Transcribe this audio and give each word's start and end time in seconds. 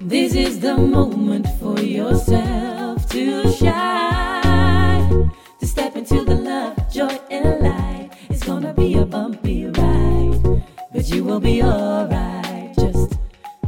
This 0.00 0.34
is 0.34 0.60
the 0.60 0.76
moment 0.76 1.46
for 1.58 1.80
yourself 1.80 3.08
to 3.10 3.50
shine. 3.52 5.30
To 5.60 5.66
step 5.66 5.96
into 5.96 6.24
the 6.24 6.34
love, 6.34 6.92
joy, 6.92 7.18
and 7.30 7.60
light. 7.60 8.10
It's 8.30 8.44
gonna 8.44 8.74
be 8.74 8.94
a 8.94 9.04
bumpy 9.04 9.66
ride, 9.66 10.62
but 10.92 11.08
you 11.08 11.24
will 11.24 11.40
be 11.40 11.62
alright. 11.62 12.76
Just 12.76 13.18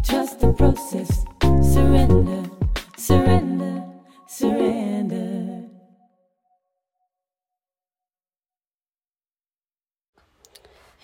trust 0.05 0.41
the 0.41 0.53
process. 0.53 1.25
Surrender, 1.73 2.44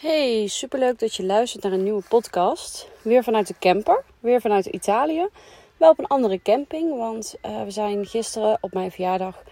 Hey, 0.00 0.46
superleuk 0.46 0.98
dat 0.98 1.14
je 1.14 1.24
luistert 1.24 1.62
naar 1.62 1.72
een 1.72 1.82
nieuwe 1.82 2.02
podcast. 2.08 2.88
Weer 3.02 3.24
vanuit 3.24 3.46
de 3.46 3.54
camper, 3.58 4.04
weer 4.20 4.40
vanuit 4.40 4.66
Italië. 4.66 5.28
Wel 5.76 5.90
op 5.90 5.98
een 5.98 6.06
andere 6.06 6.42
camping, 6.42 6.96
want 6.96 7.34
eh, 7.40 7.62
we 7.62 7.70
zijn 7.70 8.06
gisteren 8.06 8.58
op 8.60 8.72
mijn 8.72 8.90
verjaardag 8.90 9.42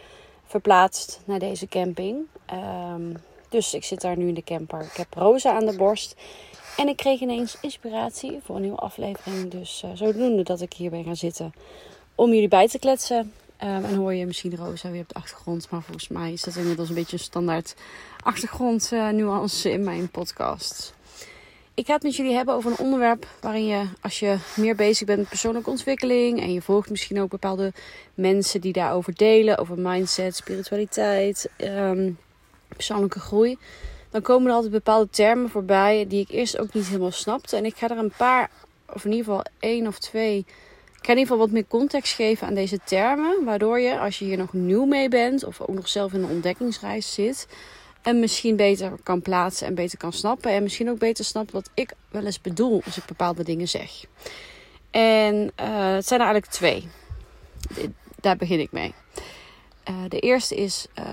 verplaatst 0.44 1.20
naar 1.24 1.38
deze 1.38 1.66
camping. 1.66 2.26
Ehm, 2.46 3.14
dus 3.48 3.74
ik 3.74 3.84
zit 3.84 4.00
daar 4.00 4.16
nu 4.16 4.28
in 4.28 4.34
de 4.34 4.44
camper. 4.44 4.80
Ik 4.80 4.96
heb 4.96 5.14
Rosa 5.14 5.52
aan 5.52 5.66
de 5.66 5.76
borst. 5.76 6.16
En 6.76 6.88
ik 6.88 6.96
kreeg 6.96 7.20
ineens 7.20 7.58
inspiratie 7.60 8.40
voor 8.44 8.56
een 8.56 8.62
nieuwe 8.62 8.78
aflevering. 8.78 9.50
Dus 9.50 9.82
uh, 9.84 9.90
zodoende 9.94 10.42
dat 10.42 10.60
ik 10.60 10.72
hier 10.72 10.90
ben 10.90 11.04
gaan 11.04 11.16
zitten 11.16 11.52
om 12.14 12.32
jullie 12.32 12.48
bij 12.48 12.68
te 12.68 12.78
kletsen. 12.78 13.32
Um, 13.64 13.84
en 13.84 13.94
hoor 13.94 14.14
je 14.14 14.26
misschien 14.26 14.56
Rosa 14.56 14.90
weer 14.90 15.00
op 15.00 15.08
de 15.08 15.14
achtergrond. 15.14 15.70
Maar 15.70 15.82
volgens 15.82 16.08
mij 16.08 16.32
is 16.32 16.42
dat 16.42 16.56
inmiddels 16.56 16.88
een 16.88 16.94
beetje 16.94 17.16
een 17.16 17.22
standaard 17.22 17.74
achtergrondnuance 18.22 19.70
in 19.70 19.84
mijn 19.84 20.08
podcast. 20.08 20.94
Ik 21.74 21.86
ga 21.86 21.92
het 21.92 22.02
met 22.02 22.16
jullie 22.16 22.34
hebben 22.34 22.54
over 22.54 22.70
een 22.70 22.78
onderwerp 22.78 23.26
waarin 23.40 23.66
je, 23.66 23.84
als 24.00 24.18
je 24.18 24.36
meer 24.56 24.76
bezig 24.76 25.06
bent 25.06 25.18
met 25.18 25.28
persoonlijke 25.28 25.70
ontwikkeling 25.70 26.40
en 26.40 26.52
je 26.52 26.62
volgt 26.62 26.90
misschien 26.90 27.20
ook 27.20 27.30
bepaalde 27.30 27.72
mensen 28.14 28.60
die 28.60 28.72
daarover 28.72 29.14
delen, 29.14 29.58
over 29.58 29.78
mindset, 29.78 30.36
spiritualiteit, 30.36 31.50
um, 31.58 32.18
persoonlijke 32.68 33.20
groei, 33.20 33.58
dan 34.10 34.22
komen 34.22 34.48
er 34.48 34.54
altijd 34.54 34.72
bepaalde 34.72 35.10
termen 35.10 35.50
voorbij 35.50 36.06
die 36.08 36.20
ik 36.20 36.30
eerst 36.30 36.58
ook 36.58 36.72
niet 36.72 36.86
helemaal 36.86 37.10
snapte. 37.10 37.56
En 37.56 37.64
ik 37.64 37.76
ga 37.76 37.90
er 37.90 37.98
een 37.98 38.12
paar, 38.16 38.50
of 38.92 39.04
in 39.04 39.10
ieder 39.10 39.24
geval 39.24 39.44
één 39.58 39.86
of 39.86 39.98
twee 39.98 40.46
ik 40.98 41.04
ga 41.04 41.12
in 41.12 41.18
ieder 41.18 41.32
geval 41.32 41.38
wat 41.38 41.50
meer 41.50 41.66
context 41.68 42.14
geven 42.14 42.46
aan 42.46 42.54
deze 42.54 42.78
termen. 42.84 43.44
Waardoor 43.44 43.80
je, 43.80 43.98
als 43.98 44.18
je 44.18 44.24
hier 44.24 44.36
nog 44.36 44.52
nieuw 44.52 44.84
mee 44.84 45.08
bent, 45.08 45.44
of 45.44 45.60
ook 45.60 45.74
nog 45.74 45.88
zelf 45.88 46.12
in 46.12 46.22
een 46.22 46.30
ontdekkingsreis 46.30 47.14
zit, 47.14 47.46
en 48.02 48.20
misschien 48.20 48.56
beter 48.56 48.92
kan 49.02 49.22
plaatsen 49.22 49.66
en 49.66 49.74
beter 49.74 49.98
kan 49.98 50.12
snappen. 50.12 50.52
En 50.52 50.62
misschien 50.62 50.90
ook 50.90 50.98
beter 50.98 51.24
snapt 51.24 51.52
wat 51.52 51.70
ik 51.74 51.92
wel 52.10 52.24
eens 52.24 52.40
bedoel 52.40 52.82
als 52.84 52.96
ik 52.96 53.04
bepaalde 53.04 53.44
dingen 53.44 53.68
zeg. 53.68 54.04
En 54.90 55.34
uh, 55.34 55.94
het 55.94 56.06
zijn 56.06 56.20
er 56.20 56.26
eigenlijk 56.26 56.46
twee. 56.46 56.88
Daar 58.20 58.36
begin 58.36 58.60
ik 58.60 58.72
mee. 58.72 58.94
Uh, 59.90 59.96
de 60.08 60.20
eerste 60.20 60.54
is 60.54 60.86
uh, 60.98 61.04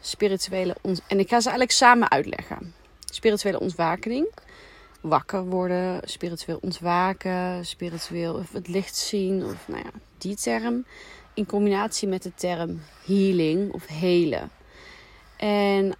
spirituele 0.00 0.76
En 1.06 1.18
ik 1.18 1.28
ga 1.28 1.40
ze 1.40 1.48
eigenlijk 1.48 1.70
samen 1.70 2.10
uitleggen. 2.10 2.74
Spirituele 3.04 3.60
ontwakening 3.60 4.26
wakker 5.00 5.44
worden, 5.44 6.00
spiritueel 6.04 6.58
ontwaken, 6.60 7.66
spiritueel 7.66 8.42
het 8.52 8.68
licht 8.68 8.96
zien, 8.96 9.44
of 9.44 9.68
nou 9.68 9.82
ja, 9.84 9.90
die 10.18 10.36
term. 10.36 10.84
In 11.34 11.46
combinatie 11.46 12.08
met 12.08 12.22
de 12.22 12.34
term 12.34 12.82
healing 13.04 13.72
of 13.72 13.86
helen. 13.86 14.50
En 15.36 15.94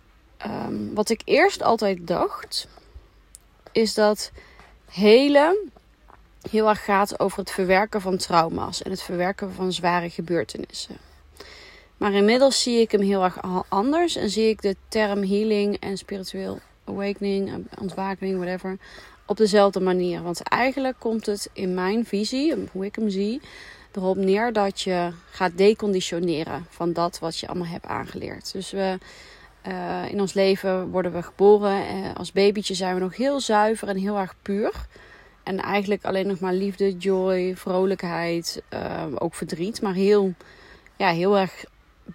um, 0.47 0.95
wat 0.95 1.11
ik 1.11 1.23
eerst 1.25 1.63
altijd 1.63 2.07
dacht, 2.07 2.69
is 3.73 3.95
dat 3.95 4.31
helen 4.91 5.71
heel 6.51 6.69
erg 6.69 6.85
gaat 6.85 7.21
over 7.21 7.39
het 7.39 7.51
verwerken 7.51 8.01
van 8.01 8.17
trauma's 8.17 8.83
en 8.83 8.91
het 8.91 9.03
verwerken 9.03 9.53
van 9.53 9.73
zware 9.73 10.11
gebeurtenissen. 10.11 10.97
Maar 11.97 12.13
inmiddels 12.13 12.63
zie 12.63 12.81
ik 12.81 12.91
hem 12.91 13.01
heel 13.01 13.25
erg 13.25 13.39
anders 13.69 14.17
en 14.17 14.31
zie 14.31 14.49
ik 14.49 14.63
de 14.63 14.77
term 14.89 15.23
healing 15.23 15.81
en 15.81 15.97
spiritueel 15.97 16.59
awakening, 16.89 17.67
ontwakening, 17.81 18.37
whatever, 18.37 18.79
op 19.27 19.37
dezelfde 19.37 19.81
manier. 19.81 20.23
Want 20.23 20.43
eigenlijk 20.43 20.97
komt 20.99 21.27
het 21.27 21.51
in 21.53 21.75
mijn 21.75 22.05
visie, 22.05 22.55
hoe 22.73 22.85
ik 22.85 22.95
hem 22.95 23.11
zie, 23.11 23.41
erop 23.93 24.17
neer 24.17 24.53
dat 24.53 24.81
je 24.81 25.11
gaat 25.31 25.57
deconditioneren 25.57 26.67
van 26.69 26.93
dat 26.93 27.19
wat 27.19 27.39
je 27.39 27.49
allemaal 27.49 27.73
hebt 27.73 27.87
aangeleerd. 27.87 28.53
Dus 28.53 28.71
we, 28.71 28.99
uh, 29.69 30.11
in 30.11 30.21
ons 30.21 30.33
leven 30.33 30.91
worden 30.91 31.13
we 31.13 31.23
geboren. 31.23 31.97
Uh, 31.97 32.15
als 32.15 32.33
babytje 32.33 32.75
zijn 32.75 32.95
we 32.95 33.01
nog 33.01 33.17
heel 33.17 33.41
zuiver 33.41 33.89
en 33.89 33.97
heel 33.97 34.19
erg 34.19 34.35
puur. 34.43 34.73
En 35.43 35.59
eigenlijk 35.59 36.05
alleen 36.05 36.27
nog 36.27 36.41
maar 36.41 36.53
liefde, 36.53 36.97
joy, 36.97 37.57
vrolijkheid, 37.57 38.63
ook 39.15 39.35
verdriet. 39.35 39.83
Maar 39.83 39.95
heel, 39.95 40.35
ja, 40.97 41.11
heel 41.11 41.39
erg 41.39 41.65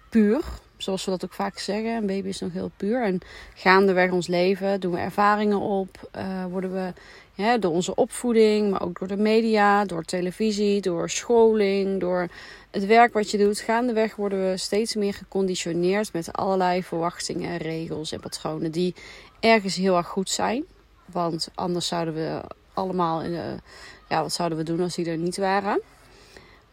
puur 0.08 0.42
zoals 0.84 1.04
we 1.04 1.10
dat 1.10 1.24
ook 1.24 1.32
vaak 1.32 1.58
zeggen. 1.58 1.90
Een 1.90 2.06
baby 2.06 2.28
is 2.28 2.40
nog 2.40 2.52
heel 2.52 2.70
puur. 2.76 3.02
En 3.02 3.20
gaandeweg 3.54 4.10
ons 4.10 4.26
leven 4.26 4.80
doen 4.80 4.92
we 4.92 4.98
ervaringen 4.98 5.60
op. 5.60 6.10
Uh, 6.16 6.44
worden 6.44 6.72
we 6.72 6.92
ja, 7.34 7.58
door 7.58 7.72
onze 7.72 7.94
opvoeding, 7.94 8.70
maar 8.70 8.82
ook 8.82 8.98
door 8.98 9.08
de 9.08 9.16
media, 9.16 9.84
door 9.84 10.04
televisie, 10.04 10.80
door 10.80 11.10
scholing, 11.10 12.00
door 12.00 12.28
het 12.70 12.86
werk 12.86 13.12
wat 13.12 13.30
je 13.30 13.38
doet. 13.38 13.58
Gaandeweg 13.58 14.16
worden 14.16 14.50
we 14.50 14.56
steeds 14.56 14.94
meer 14.94 15.14
geconditioneerd 15.14 16.12
met 16.12 16.32
allerlei 16.32 16.82
verwachtingen, 16.82 17.56
regels 17.56 18.12
en 18.12 18.20
patronen 18.20 18.72
die 18.72 18.94
ergens 19.40 19.76
heel 19.76 19.96
erg 19.96 20.06
goed 20.06 20.30
zijn. 20.30 20.64
Want 21.06 21.48
anders 21.54 21.86
zouden 21.86 22.14
we 22.14 22.40
allemaal 22.74 23.22
in 23.22 23.30
de, 23.30 23.56
ja, 24.08 24.22
wat 24.22 24.32
zouden 24.32 24.58
we 24.58 24.64
doen 24.64 24.80
als 24.80 24.94
die 24.94 25.10
er 25.10 25.16
niet 25.16 25.36
waren? 25.36 25.80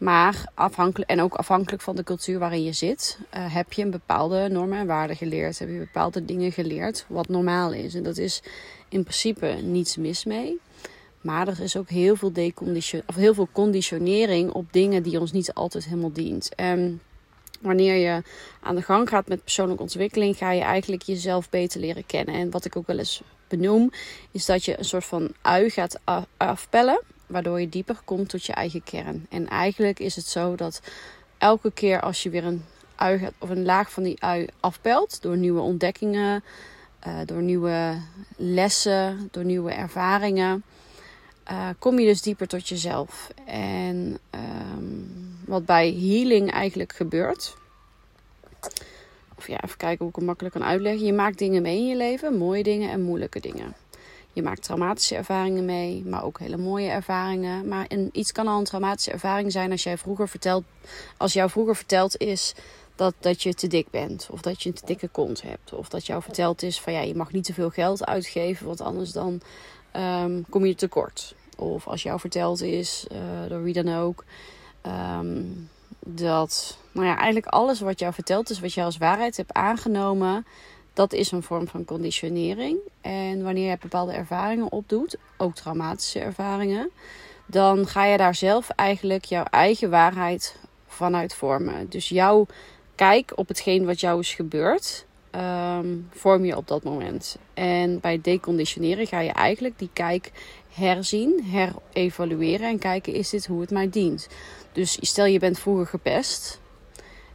Maar 0.02 0.44
afhankelijk, 0.54 1.10
en 1.10 1.20
ook 1.20 1.34
afhankelijk 1.34 1.82
van 1.82 1.96
de 1.96 2.02
cultuur 2.04 2.38
waarin 2.38 2.62
je 2.62 2.72
zit, 2.72 3.18
uh, 3.20 3.54
heb 3.54 3.72
je 3.72 3.82
een 3.82 3.90
bepaalde 3.90 4.48
normen 4.48 4.78
en 4.78 4.86
waarden 4.86 5.16
geleerd. 5.16 5.58
Heb 5.58 5.68
je 5.68 5.78
bepaalde 5.78 6.24
dingen 6.24 6.52
geleerd 6.52 7.04
wat 7.08 7.28
normaal 7.28 7.72
is. 7.72 7.94
En 7.94 8.02
dat 8.02 8.18
is 8.18 8.42
in 8.88 9.02
principe 9.02 9.46
niets 9.46 9.96
mis 9.96 10.24
mee. 10.24 10.60
Maar 11.20 11.48
er 11.48 11.60
is 11.60 11.76
ook 11.76 11.88
heel 11.88 12.16
veel, 12.16 12.32
of 13.06 13.14
heel 13.14 13.34
veel 13.34 13.48
conditionering 13.52 14.50
op 14.50 14.72
dingen 14.72 15.02
die 15.02 15.20
ons 15.20 15.32
niet 15.32 15.54
altijd 15.54 15.84
helemaal 15.84 16.12
dient. 16.12 16.54
En 16.54 17.00
wanneer 17.60 17.94
je 17.94 18.22
aan 18.60 18.74
de 18.74 18.82
gang 18.82 19.08
gaat 19.08 19.28
met 19.28 19.42
persoonlijke 19.42 19.82
ontwikkeling, 19.82 20.36
ga 20.36 20.50
je 20.50 20.62
eigenlijk 20.62 21.02
jezelf 21.02 21.50
beter 21.50 21.80
leren 21.80 22.06
kennen. 22.06 22.34
En 22.34 22.50
wat 22.50 22.64
ik 22.64 22.76
ook 22.76 22.86
wel 22.86 22.98
eens 22.98 23.22
benoem, 23.48 23.90
is 24.30 24.46
dat 24.46 24.64
je 24.64 24.78
een 24.78 24.84
soort 24.84 25.04
van 25.04 25.32
ui 25.42 25.70
gaat 25.70 25.98
afpellen 26.36 27.00
waardoor 27.32 27.60
je 27.60 27.68
dieper 27.68 27.96
komt 28.04 28.28
tot 28.28 28.44
je 28.44 28.52
eigen 28.52 28.82
kern. 28.82 29.26
En 29.30 29.48
eigenlijk 29.48 29.98
is 29.98 30.16
het 30.16 30.26
zo 30.26 30.54
dat 30.54 30.80
elke 31.38 31.72
keer 31.72 32.00
als 32.00 32.22
je 32.22 32.30
weer 32.30 32.44
een 32.44 32.64
ui 32.96 33.28
of 33.38 33.50
een 33.50 33.64
laag 33.64 33.92
van 33.92 34.02
die 34.02 34.22
ui 34.22 34.46
afpelt 34.60 35.22
door 35.22 35.36
nieuwe 35.36 35.60
ontdekkingen, 35.60 36.44
uh, 37.06 37.14
door 37.24 37.42
nieuwe 37.42 37.96
lessen, 38.36 39.28
door 39.30 39.44
nieuwe 39.44 39.72
ervaringen, 39.72 40.64
uh, 41.50 41.68
kom 41.78 41.98
je 41.98 42.06
dus 42.06 42.22
dieper 42.22 42.48
tot 42.48 42.68
jezelf. 42.68 43.30
En 43.44 44.18
um, 44.30 45.10
wat 45.46 45.64
bij 45.64 45.92
healing 45.92 46.50
eigenlijk 46.50 46.92
gebeurt. 46.92 47.56
Of 49.36 49.48
ja, 49.48 49.62
even 49.62 49.76
kijken 49.76 49.98
hoe 49.98 50.08
ik 50.08 50.14
het 50.14 50.24
makkelijk 50.24 50.54
kan 50.54 50.64
uitleggen. 50.64 51.06
Je 51.06 51.12
maakt 51.12 51.38
dingen 51.38 51.62
mee 51.62 51.76
in 51.76 51.86
je 51.86 51.96
leven, 51.96 52.36
mooie 52.38 52.62
dingen 52.62 52.90
en 52.90 53.02
moeilijke 53.02 53.40
dingen. 53.40 53.81
Je 54.32 54.42
maakt 54.42 54.62
traumatische 54.62 55.16
ervaringen 55.16 55.64
mee, 55.64 56.04
maar 56.04 56.24
ook 56.24 56.38
hele 56.38 56.56
mooie 56.56 56.88
ervaringen. 56.88 57.68
Maar 57.68 57.84
een, 57.88 58.08
iets 58.12 58.32
kan 58.32 58.46
al 58.46 58.58
een 58.58 58.64
traumatische 58.64 59.10
ervaring 59.10 59.52
zijn 59.52 59.70
als 59.70 59.82
jij 59.82 59.98
vroeger 59.98 60.28
vertelt, 60.28 60.64
als 61.16 61.32
jou 61.32 61.50
vroeger 61.50 61.76
verteld 61.76 62.16
is 62.16 62.54
dat, 62.96 63.14
dat 63.20 63.42
je 63.42 63.54
te 63.54 63.66
dik 63.66 63.90
bent. 63.90 64.28
Of 64.30 64.40
dat 64.40 64.62
je 64.62 64.68
een 64.68 64.74
te 64.74 64.86
dikke 64.86 65.08
kont 65.08 65.42
hebt. 65.42 65.72
Of 65.72 65.88
dat 65.88 66.06
jou 66.06 66.22
verteld 66.22 66.62
is 66.62 66.80
van 66.80 66.92
ja, 66.92 67.00
je 67.00 67.14
mag 67.14 67.32
niet 67.32 67.44
te 67.44 67.54
veel 67.54 67.70
geld 67.70 68.06
uitgeven, 68.06 68.66
want 68.66 68.80
anders 68.80 69.12
dan 69.12 69.40
um, 69.96 70.44
kom 70.48 70.64
je 70.66 70.74
tekort. 70.74 71.34
Of 71.56 71.86
als 71.86 72.02
jou 72.02 72.20
verteld 72.20 72.62
is, 72.62 73.06
uh, 73.12 73.18
door 73.48 73.62
wie 73.62 73.82
dan 73.82 73.94
ook, 73.94 74.24
um, 75.18 75.68
dat 75.98 76.76
nou 76.92 77.06
ja, 77.06 77.16
eigenlijk 77.16 77.46
alles 77.46 77.80
wat 77.80 77.98
jou 77.98 78.12
verteld 78.12 78.50
is, 78.50 78.60
wat 78.60 78.72
jij 78.72 78.84
als 78.84 78.96
waarheid 78.96 79.36
hebt 79.36 79.52
aangenomen, 79.52 80.46
dat 80.92 81.12
is 81.12 81.30
een 81.30 81.42
vorm 81.42 81.68
van 81.68 81.84
conditionering. 81.84 82.78
En 83.00 83.42
wanneer 83.42 83.70
je 83.70 83.76
bepaalde 83.80 84.12
ervaringen 84.12 84.72
opdoet, 84.72 85.16
ook 85.36 85.54
traumatische 85.54 86.20
ervaringen, 86.20 86.90
dan 87.46 87.86
ga 87.86 88.04
je 88.04 88.16
daar 88.16 88.34
zelf 88.34 88.68
eigenlijk 88.68 89.24
jouw 89.24 89.44
eigen 89.44 89.90
waarheid 89.90 90.56
vanuit 90.86 91.34
vormen. 91.34 91.88
Dus 91.88 92.08
jouw 92.08 92.46
kijk 92.94 93.32
op 93.34 93.48
hetgeen 93.48 93.84
wat 93.84 94.00
jou 94.00 94.20
is 94.20 94.34
gebeurd, 94.34 95.06
um, 95.30 96.08
vorm 96.10 96.44
je 96.44 96.56
op 96.56 96.68
dat 96.68 96.82
moment. 96.82 97.36
En 97.54 98.00
bij 98.00 98.20
deconditioneren 98.20 99.06
ga 99.06 99.20
je 99.20 99.32
eigenlijk 99.32 99.78
die 99.78 99.90
kijk 99.92 100.32
herzien, 100.68 101.44
herevalueren 101.44 102.68
en 102.68 102.78
kijken: 102.78 103.14
is 103.14 103.30
dit 103.30 103.46
hoe 103.46 103.60
het 103.60 103.70
mij 103.70 103.90
dient? 103.90 104.28
Dus 104.72 104.98
stel 105.00 105.24
je 105.24 105.38
bent 105.38 105.58
vroeger 105.58 105.86
gepest. 105.86 106.60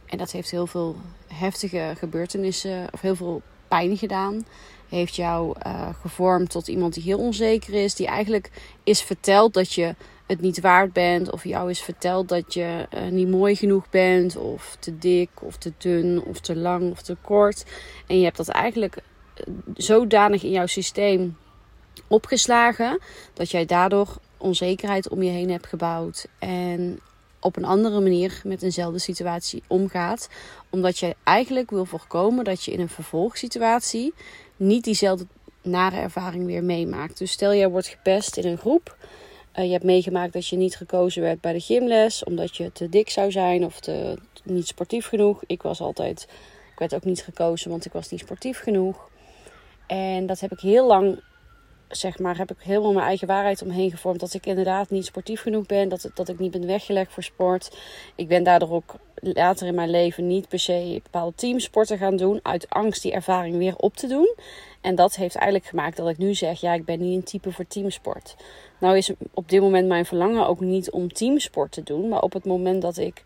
En 0.08 0.18
dat 0.18 0.30
heeft 0.30 0.50
heel 0.50 0.66
veel 0.66 0.96
heftige 1.26 1.94
gebeurtenissen 1.98 2.86
of 2.92 3.00
heel 3.00 3.16
veel 3.16 3.42
pijn 3.68 3.96
gedaan. 3.96 4.46
heeft 4.88 5.16
jou 5.16 5.56
uh, 5.66 5.88
gevormd 6.00 6.50
tot 6.50 6.68
iemand 6.68 6.94
die 6.94 7.02
heel 7.02 7.18
onzeker 7.18 7.74
is, 7.74 7.94
die 7.94 8.06
eigenlijk 8.06 8.50
is 8.84 9.02
verteld 9.02 9.54
dat 9.54 9.72
je 9.72 9.94
het 10.26 10.40
niet 10.40 10.60
waard 10.60 10.92
bent, 10.92 11.30
of 11.30 11.44
jou 11.44 11.70
is 11.70 11.80
verteld 11.80 12.28
dat 12.28 12.54
je 12.54 12.86
uh, 12.94 13.10
niet 13.10 13.28
mooi 13.28 13.56
genoeg 13.56 13.90
bent, 13.90 14.36
of 14.36 14.76
te 14.80 14.98
dik, 14.98 15.30
of 15.34 15.56
te 15.56 15.72
dun, 15.78 16.22
of 16.22 16.40
te 16.40 16.56
lang, 16.56 16.90
of 16.90 17.02
te 17.02 17.16
kort. 17.20 17.64
En 18.06 18.18
je 18.18 18.24
hebt 18.24 18.36
dat 18.36 18.48
eigenlijk 18.48 18.98
zodanig 19.74 20.42
in 20.42 20.50
jouw 20.50 20.66
systeem 20.66 21.36
opgeslagen 22.06 23.00
dat 23.34 23.50
jij 23.50 23.64
daardoor 23.64 24.16
onzekerheid 24.36 25.08
om 25.08 25.22
je 25.22 25.30
heen 25.30 25.50
hebt 25.50 25.66
gebouwd. 25.66 26.26
En 26.38 27.00
op 27.40 27.56
een 27.56 27.64
andere 27.64 28.00
manier 28.00 28.40
met 28.44 28.62
eenzelfde 28.62 28.98
situatie 28.98 29.62
omgaat. 29.66 30.28
Omdat 30.70 30.98
je 30.98 31.16
eigenlijk 31.24 31.70
wil 31.70 31.84
voorkomen 31.84 32.44
dat 32.44 32.64
je 32.64 32.72
in 32.72 32.80
een 32.80 32.88
vervolgsituatie 32.88 34.14
niet 34.56 34.84
diezelfde 34.84 35.26
nare 35.62 35.96
ervaring 35.96 36.46
weer 36.46 36.64
meemaakt. 36.64 37.18
Dus 37.18 37.30
stel 37.30 37.54
jij 37.54 37.68
wordt 37.68 37.86
gepest 37.86 38.36
in 38.36 38.46
een 38.46 38.58
groep. 38.58 38.96
Uh, 39.54 39.64
je 39.64 39.70
hebt 39.70 39.84
meegemaakt 39.84 40.32
dat 40.32 40.48
je 40.48 40.56
niet 40.56 40.76
gekozen 40.76 41.22
werd 41.22 41.40
bij 41.40 41.52
de 41.52 41.60
gymles 41.60 42.24
omdat 42.24 42.56
je 42.56 42.72
te 42.72 42.88
dik 42.88 43.10
zou 43.10 43.30
zijn 43.30 43.64
of 43.64 43.80
te, 43.80 44.18
niet 44.44 44.66
sportief 44.66 45.06
genoeg. 45.06 45.42
Ik 45.46 45.62
was 45.62 45.80
altijd, 45.80 46.28
ik 46.72 46.78
werd 46.78 46.94
ook 46.94 47.04
niet 47.04 47.22
gekozen, 47.22 47.70
want 47.70 47.84
ik 47.84 47.92
was 47.92 48.10
niet 48.10 48.20
sportief 48.20 48.60
genoeg. 48.60 49.08
En 49.86 50.26
dat 50.26 50.40
heb 50.40 50.52
ik 50.52 50.60
heel 50.60 50.86
lang 50.86 51.20
zeg 51.88 52.18
maar, 52.18 52.36
heb 52.38 52.50
ik 52.50 52.56
helemaal 52.60 52.92
mijn 52.92 53.06
eigen 53.06 53.26
waarheid 53.26 53.62
omheen 53.62 53.90
gevormd. 53.90 54.20
Dat 54.20 54.34
ik 54.34 54.46
inderdaad 54.46 54.90
niet 54.90 55.04
sportief 55.04 55.40
genoeg 55.40 55.66
ben. 55.66 55.88
Dat, 55.88 56.10
dat 56.14 56.28
ik 56.28 56.38
niet 56.38 56.50
ben 56.50 56.66
weggelegd 56.66 57.12
voor 57.12 57.22
sport. 57.22 57.76
Ik 58.14 58.28
ben 58.28 58.42
daardoor 58.42 58.70
ook 58.70 58.94
later 59.20 59.66
in 59.66 59.74
mijn 59.74 59.90
leven 59.90 60.26
niet 60.26 60.48
per 60.48 60.58
se 60.58 61.00
bepaalde 61.02 61.34
teamsporten 61.34 61.98
gaan 61.98 62.16
doen. 62.16 62.40
Uit 62.42 62.70
angst 62.70 63.02
die 63.02 63.12
ervaring 63.12 63.56
weer 63.56 63.76
op 63.76 63.96
te 63.96 64.06
doen. 64.06 64.34
En 64.80 64.94
dat 64.94 65.16
heeft 65.16 65.34
eigenlijk 65.34 65.70
gemaakt 65.70 65.96
dat 65.96 66.08
ik 66.08 66.18
nu 66.18 66.34
zeg: 66.34 66.60
ja, 66.60 66.72
ik 66.72 66.84
ben 66.84 67.00
niet 67.00 67.16
een 67.16 67.24
type 67.24 67.52
voor 67.52 67.66
teamsport. 67.66 68.36
Nou 68.78 68.96
is 68.96 69.12
op 69.34 69.48
dit 69.48 69.60
moment 69.60 69.88
mijn 69.88 70.06
verlangen 70.06 70.46
ook 70.46 70.60
niet 70.60 70.90
om 70.90 71.12
teamsport 71.12 71.72
te 71.72 71.82
doen. 71.82 72.08
Maar 72.08 72.22
op 72.22 72.32
het 72.32 72.44
moment 72.44 72.82
dat 72.82 72.96
ik 72.96 73.22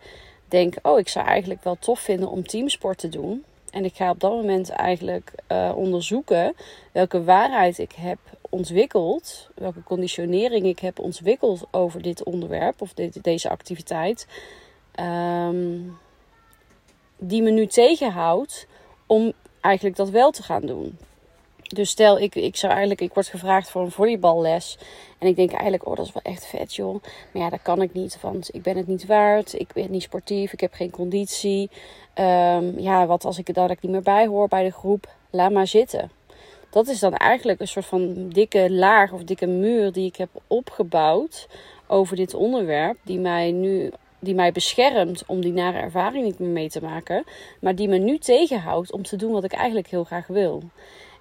denk: 0.49 0.75
oh, 0.82 0.99
ik 0.99 1.09
zou 1.09 1.26
eigenlijk 1.26 1.64
wel 1.64 1.76
tof 1.81 2.00
vinden 2.00 2.31
om 2.31 2.47
teamsport 2.47 2.99
te 2.99 3.09
doen. 3.09 3.44
En 3.72 3.84
ik 3.84 3.94
ga 3.94 4.10
op 4.10 4.20
dat 4.20 4.32
moment 4.32 4.70
eigenlijk 4.70 5.32
uh, 5.48 5.72
onderzoeken 5.76 6.54
welke 6.92 7.24
waarheid 7.24 7.78
ik 7.78 7.92
heb 7.92 8.19
ontwikkeld, 8.50 9.48
welke 9.54 9.82
conditionering 9.82 10.66
ik 10.66 10.78
heb 10.78 10.98
ontwikkeld 10.98 11.66
over 11.70 12.02
dit 12.02 12.22
onderwerp 12.24 12.80
of 12.80 12.94
deze 13.22 13.48
activiteit, 13.48 14.26
um, 15.00 15.98
die 17.19 17.42
me 17.42 17.50
nu 17.50 17.66
tegenhoudt 17.66 18.66
om 19.06 19.32
eigenlijk 19.60 19.96
dat 19.96 20.10
wel 20.10 20.30
te 20.30 20.42
gaan 20.42 20.66
doen. 20.66 20.98
Dus 21.74 21.90
stel, 21.90 22.19
ik, 22.19 22.34
ik 22.34 22.56
zou 22.56 22.72
eigenlijk, 22.72 23.00
ik 23.00 23.14
word 23.14 23.26
gevraagd 23.26 23.70
voor 23.70 23.82
een 23.82 23.90
volleyballes. 23.90 24.78
En 25.19 25.26
ik 25.28 25.36
denk 25.36 25.50
eigenlijk, 25.50 25.86
oh, 25.86 25.96
dat 25.96 26.06
is 26.06 26.12
wel 26.12 26.32
echt 26.32 26.46
vet, 26.46 26.74
joh. 26.74 27.02
Maar 27.32 27.42
ja, 27.42 27.50
dat 27.50 27.62
kan 27.62 27.82
ik 27.82 27.92
niet, 27.92 28.19
want 28.20 28.54
ik 28.54 28.62
ben 28.62 28.76
het 28.76 28.86
niet 28.86 29.06
waard. 29.06 29.60
Ik 29.60 29.72
ben 29.72 29.90
niet 29.90 30.02
sportief, 30.02 30.52
ik 30.52 30.60
heb 30.60 30.72
geen 30.72 30.90
conditie. 30.90 31.70
Um, 32.14 32.78
ja, 32.78 33.06
wat 33.06 33.24
als 33.24 33.38
ik 33.38 33.48
er 33.48 33.54
dadelijk 33.54 33.82
niet 33.82 33.92
meer 33.92 34.02
bij 34.02 34.26
hoor 34.26 34.48
bij 34.48 34.64
de 34.64 34.72
groep? 34.72 35.08
Laat 35.30 35.52
maar 35.52 35.66
zitten 35.66 36.10
dat 36.72 36.88
is 36.88 36.98
dan 36.98 37.14
eigenlijk 37.14 37.60
een 37.60 37.69
soort 37.69 37.86
van 37.86 38.28
dikke 38.28 38.70
laag 38.70 39.12
of 39.12 39.25
dikke 39.25 39.46
muur 39.46 39.92
die 39.92 40.06
ik 40.06 40.16
heb 40.16 40.28
opgebouwd 40.46 41.48
over 41.86 42.16
dit 42.16 42.34
onderwerp, 42.34 42.96
die 43.02 43.18
mij 43.18 43.50
nu 43.50 43.90
die 44.18 44.34
mij 44.34 44.52
beschermt 44.52 45.22
om 45.26 45.40
die 45.40 45.52
nare 45.52 45.78
ervaring 45.78 46.25
niet 46.25 46.38
meer 46.38 46.48
mee 46.48 46.68
te 46.68 46.82
maken, 46.82 47.25
maar 47.60 47.75
die 47.75 47.88
me 47.88 47.98
nu 47.98 48.18
tegenhoudt 48.18 48.92
om 48.92 49.02
te 49.02 49.16
doen 49.16 49.32
wat 49.32 49.44
ik 49.44 49.52
eigenlijk 49.52 49.88
heel 49.88 50.04
graag 50.04 50.26
wil. 50.26 50.62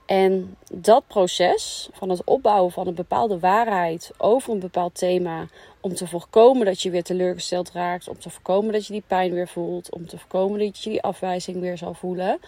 En 0.05 0.57
dat 0.71 1.07
proces 1.07 1.89
van 1.91 2.09
het 2.09 2.23
opbouwen 2.23 2.71
van 2.71 2.87
een 2.87 2.95
bepaalde 2.95 3.39
waarheid 3.39 4.11
over 4.17 4.53
een 4.53 4.59
bepaald 4.59 4.95
thema, 4.95 5.47
om 5.79 5.95
te 5.95 6.07
voorkomen 6.07 6.65
dat 6.65 6.81
je 6.81 6.89
weer 6.89 7.03
teleurgesteld 7.03 7.71
raakt, 7.71 8.07
om 8.07 8.19
te 8.19 8.29
voorkomen 8.29 8.73
dat 8.73 8.85
je 8.85 8.93
die 8.93 9.03
pijn 9.07 9.33
weer 9.33 9.47
voelt, 9.47 9.91
om 9.91 10.07
te 10.07 10.17
voorkomen 10.17 10.59
dat 10.59 10.83
je 10.83 10.89
die 10.89 11.01
afwijzing 11.01 11.59
weer 11.59 11.77
zal 11.77 11.93
voelen, 11.93 12.39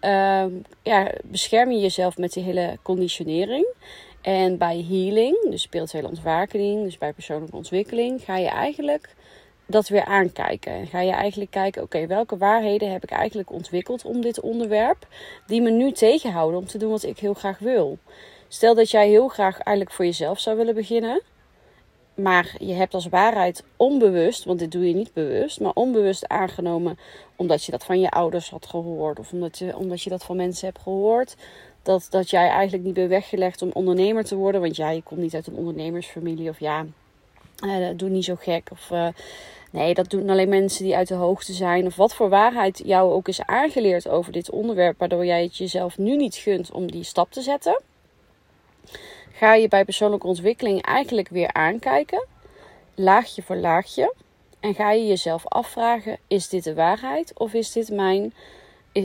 uh, 0.00 0.44
ja, 0.82 1.12
bescherm 1.24 1.70
je 1.70 1.78
jezelf 1.78 2.18
met 2.18 2.32
die 2.32 2.42
hele 2.42 2.78
conditionering. 2.82 3.66
En 4.20 4.58
bij 4.58 4.84
healing, 4.88 5.50
dus 5.50 5.62
spirituele 5.62 6.08
ontwakening, 6.08 6.82
dus 6.82 6.98
bij 6.98 7.12
persoonlijke 7.12 7.56
ontwikkeling, 7.56 8.24
ga 8.24 8.36
je 8.36 8.48
eigenlijk 8.48 9.14
dat 9.68 9.88
weer 9.88 10.04
aankijken. 10.04 10.72
En 10.72 10.86
ga 10.86 11.00
je 11.00 11.12
eigenlijk 11.12 11.50
kijken, 11.50 11.82
oké, 11.82 12.06
welke 12.06 12.36
waarheden 12.36 12.92
heb 12.92 13.02
ik 13.02 13.10
eigenlijk 13.10 13.52
ontwikkeld 13.52 14.04
om 14.04 14.20
dit 14.20 14.40
onderwerp, 14.40 15.06
die 15.46 15.62
me 15.62 15.70
nu 15.70 15.92
tegenhouden 15.92 16.60
om 16.60 16.66
te 16.66 16.78
doen 16.78 16.90
wat 16.90 17.02
ik 17.02 17.18
heel 17.18 17.34
graag 17.34 17.58
wil. 17.58 17.98
Stel 18.48 18.74
dat 18.74 18.90
jij 18.90 19.08
heel 19.08 19.28
graag 19.28 19.58
eigenlijk 19.58 19.96
voor 19.96 20.04
jezelf 20.04 20.40
zou 20.40 20.56
willen 20.56 20.74
beginnen, 20.74 21.22
maar 22.14 22.54
je 22.58 22.72
hebt 22.72 22.94
als 22.94 23.06
waarheid 23.06 23.64
onbewust, 23.76 24.44
want 24.44 24.58
dit 24.58 24.72
doe 24.72 24.88
je 24.88 24.94
niet 24.94 25.12
bewust, 25.12 25.60
maar 25.60 25.72
onbewust 25.74 26.28
aangenomen 26.28 26.98
omdat 27.36 27.64
je 27.64 27.70
dat 27.70 27.84
van 27.84 28.00
je 28.00 28.10
ouders 28.10 28.50
had 28.50 28.66
gehoord 28.66 29.18
of 29.18 29.32
omdat 29.32 29.58
je, 29.58 29.76
omdat 29.76 30.02
je 30.02 30.10
dat 30.10 30.24
van 30.24 30.36
mensen 30.36 30.66
hebt 30.66 30.82
gehoord. 30.82 31.36
Dat, 31.82 32.06
dat 32.10 32.30
jij 32.30 32.48
eigenlijk 32.48 32.84
niet 32.84 32.94
bent 32.94 33.08
weggelegd 33.08 33.62
om 33.62 33.70
ondernemer 33.72 34.24
te 34.24 34.36
worden, 34.36 34.60
want 34.60 34.76
jij 34.76 35.00
komt 35.04 35.20
niet 35.20 35.34
uit 35.34 35.46
een 35.46 35.54
ondernemersfamilie 35.56 36.48
of 36.48 36.60
ja, 36.60 36.86
uh, 37.64 37.88
doe 37.96 38.08
niet 38.08 38.24
zo 38.24 38.34
gek. 38.34 38.68
Of 38.72 38.90
uh, 38.90 39.08
nee, 39.70 39.94
dat 39.94 40.10
doen 40.10 40.30
alleen 40.30 40.48
mensen 40.48 40.84
die 40.84 40.96
uit 40.96 41.08
de 41.08 41.14
hoogte 41.14 41.52
zijn. 41.52 41.86
Of 41.86 41.96
wat 41.96 42.14
voor 42.14 42.28
waarheid 42.28 42.82
jou 42.84 43.12
ook 43.12 43.28
is 43.28 43.42
aangeleerd 43.42 44.08
over 44.08 44.32
dit 44.32 44.50
onderwerp, 44.50 44.98
waardoor 44.98 45.26
jij 45.26 45.42
het 45.42 45.56
jezelf 45.56 45.98
nu 45.98 46.16
niet 46.16 46.34
gunt 46.34 46.72
om 46.72 46.90
die 46.90 47.04
stap 47.04 47.32
te 47.32 47.42
zetten 47.42 47.80
ga 49.38 49.54
je 49.54 49.68
bij 49.68 49.84
persoonlijke 49.84 50.26
ontwikkeling 50.26 50.82
eigenlijk 50.82 51.28
weer 51.28 51.52
aankijken, 51.52 52.26
laagje 52.94 53.42
voor 53.42 53.56
laagje. 53.56 54.14
En 54.60 54.74
ga 54.74 54.90
je 54.90 55.06
jezelf 55.06 55.46
afvragen: 55.46 56.18
is 56.26 56.48
dit 56.48 56.64
de 56.64 56.74
waarheid 56.74 57.32
of 57.34 57.54
is 57.54 57.72
dit 57.72 57.90
mijn. 57.90 58.34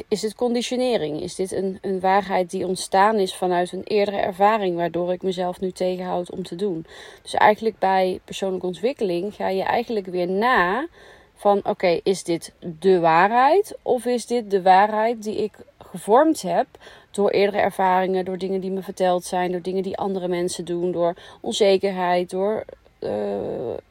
Is 0.07 0.21
dit 0.21 0.35
conditionering? 0.35 1.21
Is 1.21 1.35
dit 1.35 1.51
een, 1.51 1.77
een 1.81 1.99
waarheid 1.99 2.49
die 2.49 2.67
ontstaan 2.67 3.15
is 3.15 3.35
vanuit 3.35 3.71
een 3.71 3.83
eerdere 3.83 4.17
ervaring, 4.17 4.75
waardoor 4.75 5.13
ik 5.13 5.21
mezelf 5.21 5.59
nu 5.59 5.71
tegenhoud 5.71 6.31
om 6.31 6.43
te 6.43 6.55
doen? 6.55 6.85
Dus 7.21 7.33
eigenlijk 7.33 7.79
bij 7.79 8.19
persoonlijke 8.23 8.65
ontwikkeling 8.65 9.33
ga 9.33 9.49
je 9.49 9.63
eigenlijk 9.63 10.05
weer 10.05 10.27
na 10.27 10.87
van: 11.35 11.61
oké, 11.63 11.99
is 12.03 12.23
dit 12.23 12.53
de 12.79 12.99
waarheid 12.99 13.77
of 13.81 14.05
is 14.05 14.25
dit 14.25 14.51
de 14.51 14.61
waarheid 14.61 15.23
die 15.23 15.43
ik 15.43 15.53
gevormd 15.77 16.41
heb 16.41 16.67
door 17.11 17.29
eerdere 17.29 17.63
ervaringen, 17.63 18.25
door 18.25 18.37
dingen 18.37 18.61
die 18.61 18.71
me 18.71 18.81
verteld 18.81 19.23
zijn, 19.23 19.51
door 19.51 19.61
dingen 19.61 19.83
die 19.83 19.97
andere 19.97 20.27
mensen 20.27 20.65
doen, 20.65 20.91
door 20.91 21.15
onzekerheid, 21.41 22.29
door 22.29 22.65
uh, 22.99 23.11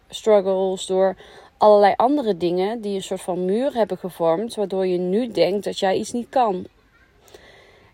struggles, 0.08 0.86
door 0.86 1.16
allerlei 1.62 1.94
andere 1.96 2.36
dingen 2.36 2.80
die 2.80 2.94
een 2.94 3.02
soort 3.02 3.20
van 3.20 3.44
muur 3.44 3.74
hebben 3.74 3.98
gevormd, 3.98 4.54
waardoor 4.54 4.86
je 4.86 4.98
nu 4.98 5.30
denkt 5.30 5.64
dat 5.64 5.78
jij 5.78 5.96
iets 5.96 6.12
niet 6.12 6.28
kan. 6.28 6.66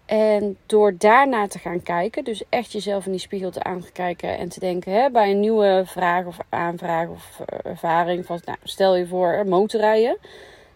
En 0.06 0.56
door 0.66 0.94
daarna 0.98 1.46
te 1.46 1.58
gaan 1.58 1.82
kijken, 1.82 2.24
dus 2.24 2.42
echt 2.48 2.72
jezelf 2.72 3.06
in 3.06 3.10
die 3.10 3.20
spiegel 3.20 3.50
te 3.50 3.62
aankijken 3.62 4.38
en 4.38 4.48
te 4.48 4.60
denken 4.60 4.92
hè, 4.92 5.10
bij 5.10 5.30
een 5.30 5.40
nieuwe 5.40 5.82
vraag 5.86 6.26
of 6.26 6.38
aanvraag 6.48 7.08
of 7.08 7.40
eh, 7.46 7.70
ervaring 7.70 8.26
van, 8.26 8.40
nou, 8.44 8.58
stel 8.62 8.96
je 8.96 9.06
voor 9.06 9.44
motorrijden, 9.46 10.18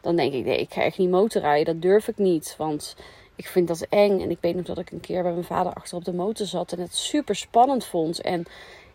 dan 0.01 0.17
denk 0.17 0.33
ik 0.33 0.45
nee, 0.45 0.59
ik 0.59 0.73
ga 0.73 0.83
echt 0.83 0.99
niet 0.99 1.11
motorrijden, 1.11 1.73
dat 1.73 1.83
durf 1.83 2.09
ik 2.09 2.19
niet, 2.19 2.55
want 2.59 2.97
ik 3.37 3.47
vind 3.47 3.69
dat 3.69 3.87
eng. 3.89 4.21
En 4.21 4.31
ik 4.31 4.39
weet 4.41 4.55
nog 4.55 4.65
dat 4.65 4.79
ik 4.79 4.91
een 4.91 5.01
keer 5.01 5.23
bij 5.23 5.33
mijn 5.33 5.45
vader 5.45 5.73
achter 5.73 5.97
op 5.97 6.05
de 6.05 6.13
motor 6.13 6.47
zat 6.47 6.73
en 6.73 6.81
het 6.81 6.95
super 6.95 7.37
spannend 7.37 7.85
vond. 7.85 8.21
En 8.21 8.45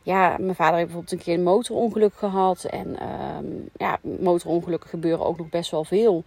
ja, 0.08 0.36
mijn 0.40 0.56
vader 0.56 0.74
heeft 0.76 0.86
bijvoorbeeld 0.86 1.12
een 1.12 1.26
keer 1.26 1.34
een 1.34 1.44
motorongeluk 1.44 2.14
gehad. 2.14 2.64
En 2.64 2.88
um, 2.88 3.70
ja, 3.78 4.00
motorongelukken 4.02 4.90
gebeuren 4.90 5.26
ook 5.26 5.38
nog 5.38 5.50
best 5.50 5.72
wel 5.72 5.84
veel. 5.84 6.24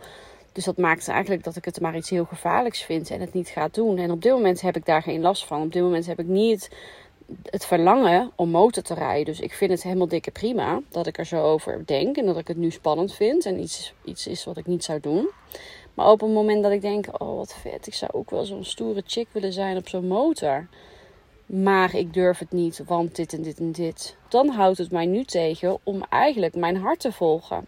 Dus 0.52 0.64
dat 0.64 0.76
maakt 0.76 1.08
eigenlijk 1.08 1.44
dat 1.44 1.56
ik 1.56 1.64
het 1.64 1.80
maar 1.80 1.96
iets 1.96 2.10
heel 2.10 2.25
gevaarlijks 2.25 2.82
vind 2.82 3.10
en 3.10 3.20
het 3.20 3.32
niet 3.32 3.49
ga 3.49 3.68
doen. 3.72 3.99
En 3.99 4.10
op 4.10 4.22
dit 4.22 4.32
moment 4.32 4.60
heb 4.60 4.76
ik 4.76 4.87
daar 4.87 5.02
geen 5.02 5.20
last 5.20 5.44
van. 5.46 5.62
Op 5.62 5.72
dit 5.72 5.82
moment 5.82 6.06
heb 6.06 6.18
ik 6.18 6.26
niet 6.26 6.70
het 7.44 7.66
verlangen 7.66 8.30
om 8.34 8.50
motor 8.50 8.82
te 8.82 8.94
rijden. 8.94 9.25
Dus 9.25 9.40
ik 9.40 9.52
vind 9.52 9.70
het 9.70 9.82
helemaal 9.82 10.08
dikke 10.08 10.30
prima 10.30 10.80
dat 10.88 11.06
ik 11.06 11.18
er 11.18 11.26
zo 11.26 11.42
over 11.42 11.87
denk. 11.87 12.16
En 12.16 12.26
dat 12.26 12.38
ik 12.38 12.49
het 12.49 12.56
nu 12.56 12.70
spannend 12.70 13.14
vind. 13.14 13.46
En 13.46 13.60
iets, 13.60 13.94
iets 14.04 14.26
is 14.26 14.44
wat 14.44 14.56
ik 14.56 14.66
niet 14.66 14.84
zou 14.84 15.00
doen. 15.00 15.28
Maar 15.94 16.10
op 16.10 16.22
een 16.22 16.32
moment 16.32 16.62
dat 16.62 16.72
ik 16.72 16.80
denk, 16.80 17.22
oh 17.22 17.37
wat 17.37 17.54
vet, 17.54 17.87
ik 17.87 17.94
zou 17.94 18.10
ook 18.14 18.30
wel 18.30 18.44
zo'n 18.44 18.64
stoere 18.64 19.02
chick 19.06 19.28
willen 19.32 19.52
zijn 19.52 19.76
op 19.76 19.88
zo'n 19.88 20.06
motor. 20.06 20.68
Maar 21.52 21.95
ik 21.95 22.14
durf 22.14 22.38
het 22.38 22.52
niet, 22.52 22.83
want 22.87 23.16
dit 23.16 23.33
en 23.33 23.42
dit 23.42 23.59
en 23.59 23.73
dit. 23.73 24.16
Dan 24.28 24.49
houdt 24.49 24.78
het 24.78 24.90
mij 24.90 25.07
nu 25.07 25.25
tegen 25.25 25.78
om 25.83 26.02
eigenlijk 26.09 26.54
mijn 26.54 26.76
hart 26.76 27.00
te 27.00 27.12
volgen. 27.12 27.64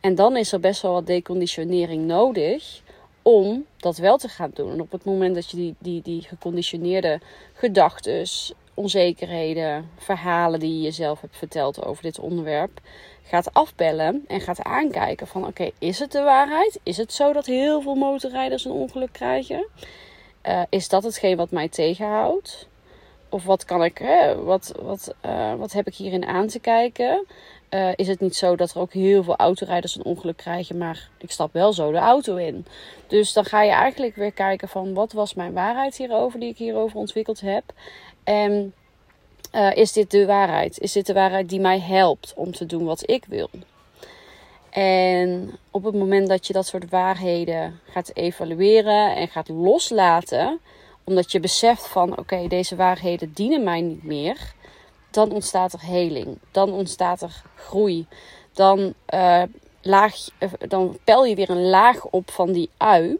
En 0.00 0.14
dan 0.14 0.36
is 0.36 0.52
er 0.52 0.60
best 0.60 0.82
wel 0.82 0.92
wat 0.92 1.06
deconditionering 1.06 2.06
nodig 2.06 2.82
om 3.22 3.66
dat 3.76 3.96
wel 3.96 4.16
te 4.16 4.28
gaan 4.28 4.50
doen. 4.54 4.70
En 4.70 4.80
op 4.80 4.92
het 4.92 5.04
moment 5.04 5.34
dat 5.34 5.50
je 5.50 5.56
die, 5.56 5.74
die, 5.78 6.02
die 6.02 6.22
geconditioneerde 6.22 7.20
gedachten, 7.54 8.26
onzekerheden, 8.74 9.90
verhalen 9.96 10.60
die 10.60 10.74
je 10.74 10.80
jezelf 10.80 11.20
hebt 11.20 11.36
verteld 11.36 11.84
over 11.84 12.02
dit 12.02 12.18
onderwerp, 12.18 12.80
gaat 13.22 13.54
afbellen 13.54 14.24
en 14.26 14.40
gaat 14.40 14.62
aankijken 14.62 15.26
van 15.26 15.46
oké, 15.46 15.70
is 15.78 15.98
het 15.98 16.12
de 16.12 16.22
waarheid? 16.22 16.80
Is 16.82 16.96
het 16.96 17.12
zo 17.12 17.32
dat 17.32 17.46
heel 17.46 17.80
veel 17.80 17.94
motorrijders 17.94 18.64
een 18.64 18.72
ongeluk 18.72 19.12
krijgen? 19.12 19.66
eh, 20.44 20.62
is 20.68 20.88
dat 20.88 21.02
hetgeen 21.02 21.36
wat 21.36 21.50
mij 21.50 21.68
tegenhoudt? 21.68 22.68
Of 23.28 23.44
wat 23.44 23.64
kan 23.64 23.84
ik, 23.84 23.98
hè, 23.98 24.42
wat, 24.42 24.74
wat, 24.82 25.14
eh, 25.20 25.54
wat 25.54 25.72
heb 25.72 25.86
ik 25.86 25.94
hierin 25.94 26.26
aan 26.26 26.46
te 26.46 26.58
kijken? 26.58 27.26
Uh, 27.70 27.88
is 27.94 28.08
het 28.08 28.20
niet 28.20 28.36
zo 28.36 28.56
dat 28.56 28.70
er 28.70 28.80
ook 28.80 28.92
heel 28.92 29.22
veel 29.22 29.36
autorijders 29.36 29.96
een 29.96 30.04
ongeluk 30.04 30.36
krijgen, 30.36 30.78
maar 30.78 31.08
ik 31.18 31.30
stap 31.30 31.52
wel 31.52 31.72
zo 31.72 31.92
de 31.92 31.98
auto 31.98 32.36
in. 32.36 32.66
Dus 33.06 33.32
dan 33.32 33.44
ga 33.44 33.62
je 33.62 33.70
eigenlijk 33.70 34.16
weer 34.16 34.32
kijken 34.32 34.68
van 34.68 34.94
wat 34.94 35.12
was 35.12 35.34
mijn 35.34 35.52
waarheid 35.52 35.96
hierover, 35.96 36.40
die 36.40 36.48
ik 36.48 36.58
hierover 36.58 36.98
ontwikkeld 36.98 37.40
heb. 37.40 37.64
En 38.24 38.74
uh, 39.54 39.76
is 39.76 39.92
dit 39.92 40.10
de 40.10 40.26
waarheid? 40.26 40.78
Is 40.78 40.92
dit 40.92 41.06
de 41.06 41.12
waarheid 41.12 41.48
die 41.48 41.60
mij 41.60 41.80
helpt 41.80 42.32
om 42.36 42.52
te 42.52 42.66
doen 42.66 42.84
wat 42.84 43.10
ik 43.10 43.24
wil? 43.28 43.50
En 44.70 45.58
op 45.70 45.84
het 45.84 45.94
moment 45.94 46.28
dat 46.28 46.46
je 46.46 46.52
dat 46.52 46.66
soort 46.66 46.90
waarheden 46.90 47.80
gaat 47.90 48.10
evalueren 48.14 49.16
en 49.16 49.28
gaat 49.28 49.48
loslaten, 49.48 50.60
omdat 51.04 51.32
je 51.32 51.40
beseft 51.40 51.86
van 51.86 52.18
oké, 52.18 52.46
deze 52.48 52.76
waarheden 52.76 53.32
dienen 53.32 53.62
mij 53.62 53.80
niet 53.80 54.04
meer, 54.04 54.54
dan 55.10 55.32
ontstaat 55.32 55.72
er 55.72 55.82
heling. 55.82 56.38
Dan 56.50 56.72
ontstaat 56.72 57.22
er 57.22 57.42
groei. 57.54 58.06
Dan, 58.52 58.94
uh, 59.14 59.42
laag, 59.82 60.14
uh, 60.38 60.48
dan 60.68 60.98
pel 61.04 61.24
je 61.24 61.34
weer 61.34 61.50
een 61.50 61.68
laag 61.68 62.04
op 62.04 62.30
van 62.30 62.52
die 62.52 62.70
ui. 62.76 63.18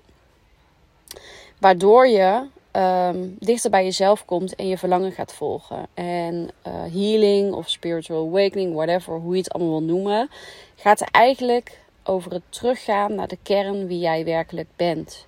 Waardoor 1.59 2.09
je 2.09 2.47
um, 2.77 3.37
dichter 3.39 3.71
bij 3.71 3.85
jezelf 3.85 4.25
komt 4.25 4.55
en 4.55 4.69
je 4.69 4.79
verlangen 4.79 5.13
gaat 5.13 5.35
volgen. 5.35 5.87
En 5.95 6.49
uh, 6.67 6.73
healing 6.73 7.53
of 7.53 7.69
spiritual 7.69 8.27
awakening, 8.27 8.75
whatever, 8.75 9.15
hoe 9.15 9.33
je 9.33 9.43
het 9.43 9.53
allemaal 9.53 9.79
wil 9.79 9.83
noemen, 9.83 10.31
gaat 10.77 11.01
eigenlijk 11.01 11.79
over 12.05 12.33
het 12.33 12.43
teruggaan 12.49 13.15
naar 13.15 13.29
de 13.29 13.39
kern 13.43 13.87
wie 13.87 13.99
jij 13.99 14.25
werkelijk 14.25 14.69
bent. 14.77 15.27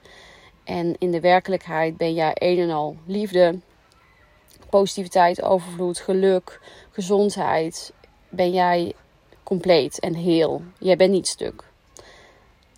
En 0.67 0.97
in 0.99 1.11
de 1.11 1.21
werkelijkheid 1.21 1.97
ben 1.97 2.15
jij 2.15 2.33
een 2.35 2.59
en 2.59 2.71
al 2.71 2.97
liefde, 3.07 3.59
positiviteit, 4.71 5.43
overvloed, 5.43 5.99
geluk, 5.99 6.61
gezondheid. 6.91 7.93
Ben 8.29 8.53
jij 8.53 8.93
compleet 9.43 10.01
en 10.01 10.15
heel. 10.15 10.63
Jij 10.79 10.97
bent 10.97 11.11
niet 11.11 11.27
stuk. 11.27 11.65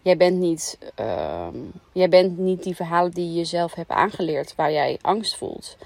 Jij 0.02 0.16
bent 0.16 0.38
niet, 0.38 0.78
uh, 1.00 1.48
jij 1.92 2.08
bent 2.08 2.38
niet 2.38 2.62
die 2.62 2.76
verhalen 2.76 3.10
die 3.10 3.26
je 3.26 3.34
jezelf 3.34 3.74
hebt 3.74 3.90
aangeleerd 3.90 4.54
waar 4.54 4.72
jij 4.72 4.98
angst 5.00 5.36
voelt. 5.36 5.76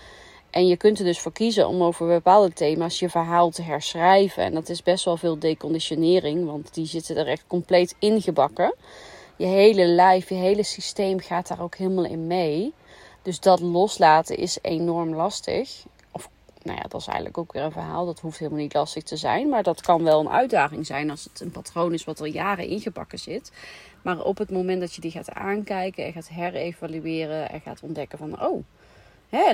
En 0.50 0.66
je 0.66 0.76
kunt 0.76 0.98
er 0.98 1.04
dus 1.04 1.20
voor 1.20 1.32
kiezen 1.32 1.68
om 1.68 1.82
over 1.82 2.06
bepaalde 2.06 2.52
thema's 2.52 2.98
je 2.98 3.08
verhaal 3.08 3.50
te 3.50 3.62
herschrijven. 3.62 4.42
En 4.42 4.54
dat 4.54 4.68
is 4.68 4.82
best 4.82 5.04
wel 5.04 5.16
veel 5.16 5.38
deconditionering, 5.38 6.46
want 6.46 6.74
die 6.74 6.86
zitten 6.86 7.16
er 7.16 7.26
echt 7.26 7.44
compleet 7.46 7.94
ingebakken. 7.98 8.74
Je 9.42 9.48
hele 9.48 9.86
lijf, 9.86 10.28
je 10.28 10.34
hele 10.34 10.62
systeem 10.62 11.20
gaat 11.20 11.48
daar 11.48 11.60
ook 11.60 11.74
helemaal 11.74 12.04
in 12.04 12.26
mee. 12.26 12.72
Dus 13.22 13.40
dat 13.40 13.60
loslaten 13.60 14.36
is 14.36 14.58
enorm 14.60 15.14
lastig. 15.14 15.84
Of, 16.10 16.28
nou 16.62 16.76
ja, 16.76 16.82
dat 16.88 17.00
is 17.00 17.06
eigenlijk 17.06 17.38
ook 17.38 17.52
weer 17.52 17.62
een 17.62 17.72
verhaal. 17.72 18.06
Dat 18.06 18.20
hoeft 18.20 18.38
helemaal 18.38 18.60
niet 18.60 18.74
lastig 18.74 19.02
te 19.02 19.16
zijn. 19.16 19.48
Maar 19.48 19.62
dat 19.62 19.80
kan 19.80 20.02
wel 20.02 20.20
een 20.20 20.28
uitdaging 20.28 20.86
zijn 20.86 21.10
als 21.10 21.24
het 21.24 21.40
een 21.40 21.50
patroon 21.50 21.92
is 21.92 22.04
wat 22.04 22.20
al 22.20 22.26
jaren 22.26 22.66
ingebakken 22.66 23.18
zit. 23.18 23.52
Maar 24.02 24.24
op 24.24 24.38
het 24.38 24.50
moment 24.50 24.80
dat 24.80 24.94
je 24.94 25.00
die 25.00 25.10
gaat 25.10 25.30
aankijken 25.30 26.04
en 26.04 26.12
gaat 26.12 26.28
herevalueren 26.28 27.50
en 27.50 27.60
gaat 27.60 27.82
ontdekken 27.82 28.18
van... 28.18 28.42
Oh, 28.42 28.64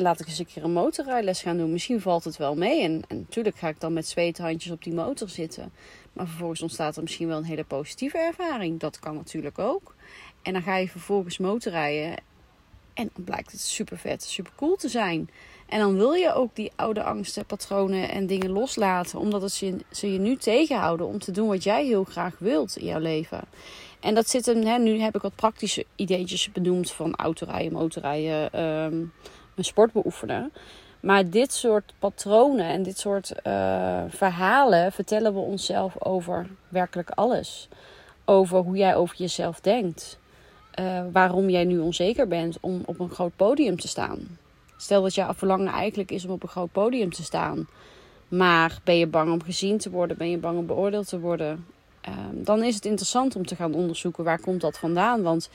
laat 0.01 0.21
ik 0.21 0.27
eens 0.27 0.39
een 0.39 0.47
keer 0.47 0.65
een 0.65 0.73
motorrijles 0.73 1.43
gaan 1.43 1.57
doen. 1.57 1.73
Misschien 1.73 2.01
valt 2.01 2.25
het 2.25 2.37
wel 2.37 2.55
mee. 2.55 2.83
En, 2.83 3.03
en 3.09 3.17
natuurlijk 3.19 3.57
ga 3.57 3.69
ik 3.69 3.81
dan 3.81 3.93
met 3.93 4.09
zweethandjes 4.09 4.73
op 4.73 4.83
die 4.83 4.95
motor 4.95 5.29
zitten. 5.29 5.73
Maar 6.13 6.27
vervolgens 6.27 6.63
ontstaat 6.63 6.97
er 6.97 7.03
misschien 7.03 7.29
wel 7.29 7.39
een 7.39 7.45
hele 7.45 7.65
positieve 7.65 8.19
ervaring. 8.19 8.81
Dat 8.81 8.99
kan 8.99 9.15
natuurlijk 9.15 9.59
ook. 9.59 9.95
En 10.43 10.53
dan 10.53 10.63
ga 10.63 10.77
je 10.77 10.89
vervolgens 10.89 11.39
motorrijden. 11.39 12.17
En 12.95 13.11
dan 13.15 13.25
blijkt 13.25 13.53
het 13.53 13.61
super 13.61 13.99
vet, 13.99 14.23
super 14.23 14.53
cool 14.57 14.77
te 14.77 14.89
zijn. 14.89 15.31
En 15.69 15.79
dan 15.79 15.97
wil 15.97 16.13
je 16.13 16.35
ook 16.35 16.57
die 16.57 16.73
oude 16.77 17.03
angsten, 17.03 17.47
patronen 17.47 18.09
en 18.09 18.27
dingen 18.27 18.51
loslaten. 18.51 19.19
Omdat 19.19 19.43
het 19.43 19.53
ze, 19.53 19.77
ze 19.91 20.13
je 20.13 20.19
nu 20.19 20.37
tegenhouden 20.37 21.07
om 21.07 21.19
te 21.19 21.31
doen 21.31 21.49
wat 21.49 21.63
jij 21.63 21.85
heel 21.85 22.05
graag 22.05 22.39
wilt 22.39 22.77
in 22.77 22.87
jouw 22.87 23.01
leven. 23.01 23.41
En 24.01 24.15
dat 24.15 24.29
zit 24.29 24.47
hem, 24.47 24.63
hè, 24.63 24.79
nu 24.79 25.01
heb 25.01 25.15
ik 25.15 25.23
wat 25.23 25.35
praktische 25.35 25.85
ideetjes 25.97 26.53
benoemd 26.53 26.91
van 26.91 27.15
autorijden, 27.15 27.73
motorrijden, 27.73 28.65
um, 28.65 29.13
een 29.59 29.65
sport 29.65 29.93
beoefenen. 29.93 30.53
Maar 31.01 31.31
dit 31.31 31.53
soort 31.53 31.93
patronen 31.99 32.67
en 32.67 32.83
dit 32.83 32.99
soort 32.99 33.33
uh, 33.47 34.03
verhalen 34.09 34.93
vertellen 34.93 35.35
we 35.35 35.41
onszelf 35.41 36.05
over 36.05 36.47
werkelijk 36.69 37.11
alles. 37.11 37.69
Over 38.25 38.59
hoe 38.59 38.77
jij 38.77 38.97
over 38.97 39.17
jezelf 39.17 39.61
denkt. 39.61 40.19
Uh, 40.81 41.01
waarom 41.13 41.51
jij 41.51 41.65
nu 41.65 41.79
onzeker 41.79 42.29
bent 42.29 42.57
om 42.61 42.83
op 42.85 43.01
een 43.01 43.11
groot 43.11 43.37
podium 43.37 43.81
te 43.81 43.89
staan. 43.89 44.39
Stel 44.77 45.03
dat 45.03 45.15
jouw 45.15 45.35
verlangen 45.35 45.73
eigenlijk 45.73 46.11
is 46.11 46.25
om 46.25 46.31
op 46.31 46.43
een 46.43 46.49
groot 46.49 46.73
podium 46.73 47.13
te 47.13 47.23
staan. 47.23 47.69
Maar 48.29 48.79
ben 48.85 48.99
je 48.99 49.07
bang 49.07 49.33
om 49.33 49.43
gezien 49.43 49.79
te 49.79 49.91
worden? 49.91 50.17
Ben 50.17 50.31
je 50.31 50.39
bang 50.39 50.59
om 50.59 50.67
beoordeeld 50.67 51.09
te 51.09 51.21
worden? 51.21 51.67
Uh, 52.09 52.15
dan 52.33 52.63
is 52.63 52.75
het 52.75 52.85
interessant 52.85 53.37
om 53.37 53.47
te 53.47 53.57
gaan 53.57 53.75
onderzoeken 53.75 54.25
waar 54.25 54.41
komt 54.41 54.61
dat 54.61 54.79
vandaan. 54.79 55.23
Want 55.23 55.51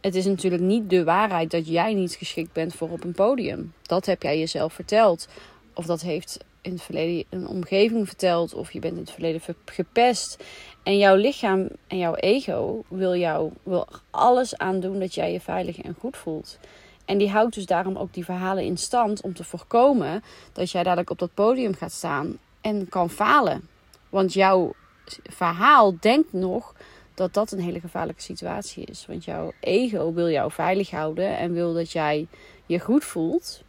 het 0.00 0.14
is 0.14 0.24
natuurlijk 0.24 0.62
niet 0.62 0.90
de 0.90 1.04
waarheid 1.04 1.50
dat 1.50 1.68
jij 1.68 1.94
niet 1.94 2.14
geschikt 2.14 2.52
bent 2.52 2.74
voor 2.74 2.90
op 2.90 3.04
een 3.04 3.12
podium. 3.12 3.72
Dat 3.82 4.06
heb 4.06 4.22
jij 4.22 4.38
jezelf 4.38 4.72
verteld. 4.72 5.28
Of 5.74 5.86
dat 5.86 6.00
heeft 6.00 6.44
in 6.60 6.72
het 6.72 6.82
verleden 6.82 7.24
een 7.30 7.46
omgeving 7.46 8.06
verteld. 8.06 8.54
Of 8.54 8.72
je 8.72 8.78
bent 8.78 8.92
in 8.92 9.00
het 9.00 9.10
verleden 9.10 9.40
gepest. 9.64 10.44
En 10.82 10.98
jouw 10.98 11.16
lichaam 11.16 11.68
en 11.86 11.98
jouw 11.98 12.14
ego 12.14 12.84
wil, 12.88 13.16
jou, 13.16 13.52
wil 13.62 13.86
alles 14.10 14.56
aan 14.56 14.80
doen 14.80 14.98
dat 14.98 15.14
jij 15.14 15.32
je 15.32 15.40
veilig 15.40 15.78
en 15.78 15.96
goed 15.98 16.16
voelt. 16.16 16.58
En 17.04 17.18
die 17.18 17.30
houdt 17.30 17.54
dus 17.54 17.66
daarom 17.66 17.96
ook 17.96 18.14
die 18.14 18.24
verhalen 18.24 18.64
in 18.64 18.76
stand 18.76 19.20
om 19.20 19.34
te 19.34 19.44
voorkomen 19.44 20.22
dat 20.52 20.70
jij 20.70 20.82
dadelijk 20.82 21.10
op 21.10 21.18
dat 21.18 21.34
podium 21.34 21.74
gaat 21.74 21.92
staan 21.92 22.38
en 22.60 22.88
kan 22.88 23.10
falen. 23.10 23.68
Want 24.08 24.32
jouw 24.32 24.74
verhaal 25.22 25.96
denkt 26.00 26.32
nog 26.32 26.74
dat 27.18 27.34
dat 27.34 27.52
een 27.52 27.60
hele 27.60 27.80
gevaarlijke 27.80 28.22
situatie 28.22 28.84
is. 28.84 29.06
Want 29.06 29.24
jouw 29.24 29.52
ego 29.60 30.12
wil 30.12 30.28
jou 30.28 30.52
veilig 30.52 30.90
houden 30.90 31.36
en 31.36 31.52
wil 31.52 31.74
dat 31.74 31.90
jij 31.90 32.26
je 32.66 32.78
goed 32.78 33.04
voelt. 33.04 33.62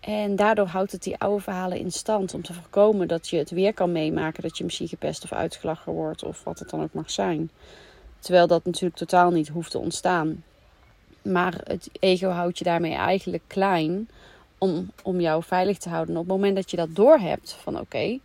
En 0.00 0.36
daardoor 0.36 0.66
houdt 0.66 0.92
het 0.92 1.02
die 1.02 1.18
oude 1.18 1.42
verhalen 1.42 1.78
in 1.78 1.92
stand 1.92 2.34
om 2.34 2.42
te 2.42 2.54
voorkomen 2.54 3.08
dat 3.08 3.28
je 3.28 3.36
het 3.36 3.50
weer 3.50 3.74
kan 3.74 3.92
meemaken 3.92 4.42
dat 4.42 4.58
je 4.58 4.64
misschien 4.64 4.88
gepest 4.88 5.24
of 5.24 5.32
uitgelachen 5.32 5.92
wordt 5.92 6.22
of 6.22 6.44
wat 6.44 6.58
het 6.58 6.70
dan 6.70 6.82
ook 6.82 6.92
mag 6.92 7.10
zijn. 7.10 7.50
Terwijl 8.18 8.46
dat 8.46 8.64
natuurlijk 8.64 8.96
totaal 8.96 9.30
niet 9.30 9.48
hoeft 9.48 9.70
te 9.70 9.78
ontstaan. 9.78 10.44
Maar 11.22 11.60
het 11.64 11.88
ego 11.98 12.28
houdt 12.28 12.58
je 12.58 12.64
daarmee 12.64 12.94
eigenlijk 12.94 13.42
klein 13.46 14.08
om, 14.58 14.90
om 15.02 15.20
jou 15.20 15.42
veilig 15.42 15.78
te 15.78 15.88
houden. 15.88 16.14
En 16.14 16.20
op 16.20 16.26
het 16.26 16.36
moment 16.36 16.56
dat 16.56 16.70
je 16.70 16.76
dat 16.76 16.94
doorhebt 16.94 17.52
van 17.52 17.80
oké, 17.80 18.18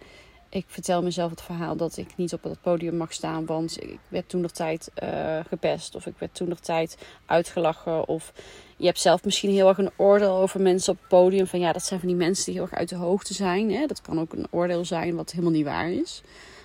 ik 0.55 0.65
vertel 0.67 1.03
mezelf 1.03 1.29
het 1.29 1.41
verhaal 1.41 1.75
dat 1.75 1.97
ik 1.97 2.17
niet 2.17 2.33
op 2.33 2.43
het 2.43 2.61
podium 2.61 2.97
mag 2.97 3.13
staan, 3.13 3.45
want 3.45 3.83
ik 3.83 3.99
werd 4.07 4.29
toen 4.29 4.41
nog 4.41 4.51
tijd 4.51 4.91
uh, 5.03 5.39
gepest 5.47 5.95
of 5.95 6.05
ik 6.05 6.13
werd 6.17 6.35
toen 6.35 6.47
nog 6.47 6.59
tijd 6.59 6.97
uitgelachen. 7.25 8.07
Of 8.07 8.33
je 8.77 8.85
hebt 8.85 8.99
zelf 8.99 9.23
misschien 9.23 9.49
heel 9.49 9.67
erg 9.67 9.77
een 9.77 9.91
oordeel 9.95 10.35
over 10.35 10.61
mensen 10.61 10.93
op 10.93 10.99
het 10.99 11.07
podium. 11.07 11.47
Van 11.47 11.59
ja, 11.59 11.71
dat 11.71 11.83
zijn 11.83 11.99
van 11.99 12.09
die 12.09 12.17
mensen 12.17 12.45
die 12.45 12.53
heel 12.53 12.63
erg 12.63 12.73
uit 12.73 12.89
de 12.89 12.95
hoogte 12.95 13.33
zijn. 13.33 13.71
Hè? 13.71 13.85
Dat 13.85 14.01
kan 14.01 14.19
ook 14.19 14.33
een 14.33 14.47
oordeel 14.49 14.85
zijn 14.85 15.15
wat 15.15 15.31
helemaal 15.31 15.51
niet 15.51 15.65
waar 15.65 15.91
is. 15.91 16.21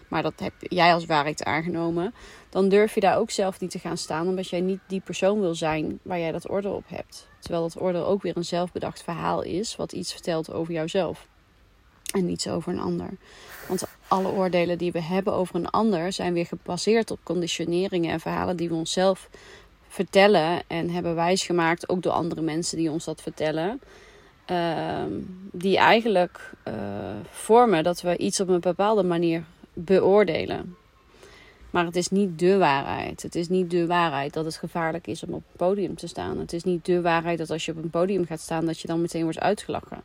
Maar 0.09 0.23
dat 0.23 0.41
heb 0.41 0.53
jij 0.59 0.93
als 0.95 1.07
waarheid 1.07 1.45
aangenomen. 1.45 2.15
Dan 2.49 2.69
durf 2.69 2.95
je 2.95 3.01
daar 3.01 3.19
ook 3.19 3.31
zelf 3.31 3.61
niet 3.61 3.71
te 3.71 3.79
gaan 3.79 3.97
staan, 3.97 4.29
omdat 4.29 4.49
jij 4.49 4.61
niet 4.61 4.81
die 4.87 5.01
persoon 5.01 5.41
wil 5.41 5.55
zijn 5.55 5.99
waar 6.03 6.19
jij 6.19 6.33
dat 6.33 6.51
oordeel 6.51 6.75
op 6.75 6.85
hebt. 6.89 7.29
Terwijl 7.41 7.63
dat 7.63 7.81
oordeel 7.81 8.07
ook 8.07 8.23
weer 8.23 8.37
een 8.37 8.45
zelfbedacht 8.45 9.03
verhaal 9.03 9.43
is, 9.43 9.77
wat 9.77 9.93
iets 9.93 10.13
vertelt 10.13 10.53
over 10.53 10.73
jouzelf 10.73 11.29
en 12.13 12.27
niets 12.27 12.49
over 12.49 12.73
een 12.73 12.81
ander. 12.81 13.09
Want 13.69 13.83
alle 14.09 14.29
oordelen 14.29 14.79
die 14.79 14.93
we 14.93 15.03
hebben 15.03 15.33
over 15.33 15.55
een 15.55 15.71
ander 15.71 16.13
zijn 16.13 16.33
weer 16.33 16.47
gebaseerd 16.47 17.11
op 17.11 17.19
conditioneringen 17.23 18.13
en 18.13 18.21
verhalen 18.21 18.57
die 18.57 18.69
we 18.69 18.75
onszelf 18.75 19.29
vertellen 19.89 20.63
en 20.67 20.91
hebben 20.91 21.15
wijsgemaakt, 21.15 21.89
ook 21.89 22.03
door 22.03 22.13
andere 22.13 22.41
mensen 22.41 22.77
die 22.77 22.91
ons 22.91 23.05
dat 23.05 23.23
vertellen. 23.23 23.81
Uh, 24.51 25.03
die 25.53 25.79
eigenlijk 25.79 26.53
uh, 26.69 26.75
vormen 27.31 27.85
dat 27.85 28.01
we 28.01 28.17
iets 28.17 28.41
op 28.41 28.49
een 28.49 28.61
bepaalde 28.61 29.03
manier 29.03 29.45
beoordelen. 29.73 30.77
Maar 31.71 31.85
het 31.85 31.97
is 31.97 32.09
niet 32.09 32.39
de 32.39 32.59
waarheid. 32.59 33.23
Het 33.23 33.35
is 33.35 33.49
niet 33.49 33.71
de 33.71 33.87
waarheid 33.87 34.33
dat 34.33 34.45
het 34.45 34.57
gevaarlijk 34.57 35.07
is 35.07 35.25
om 35.25 35.35
op 35.35 35.43
een 35.51 35.57
podium 35.57 35.97
te 35.97 36.07
staan. 36.07 36.39
Het 36.39 36.53
is 36.53 36.65
niet 36.65 36.85
de 36.85 37.01
waarheid 37.01 37.39
dat 37.39 37.51
als 37.51 37.65
je 37.65 37.73
op 37.73 37.83
een 37.83 37.91
podium 37.91 38.27
gaat 38.27 38.41
staan, 38.41 38.67
dat 38.67 38.81
je 38.81 38.89
dan 38.89 39.01
meteen 39.01 39.23
wordt 39.23 39.41
uitgelachen. 39.41 40.03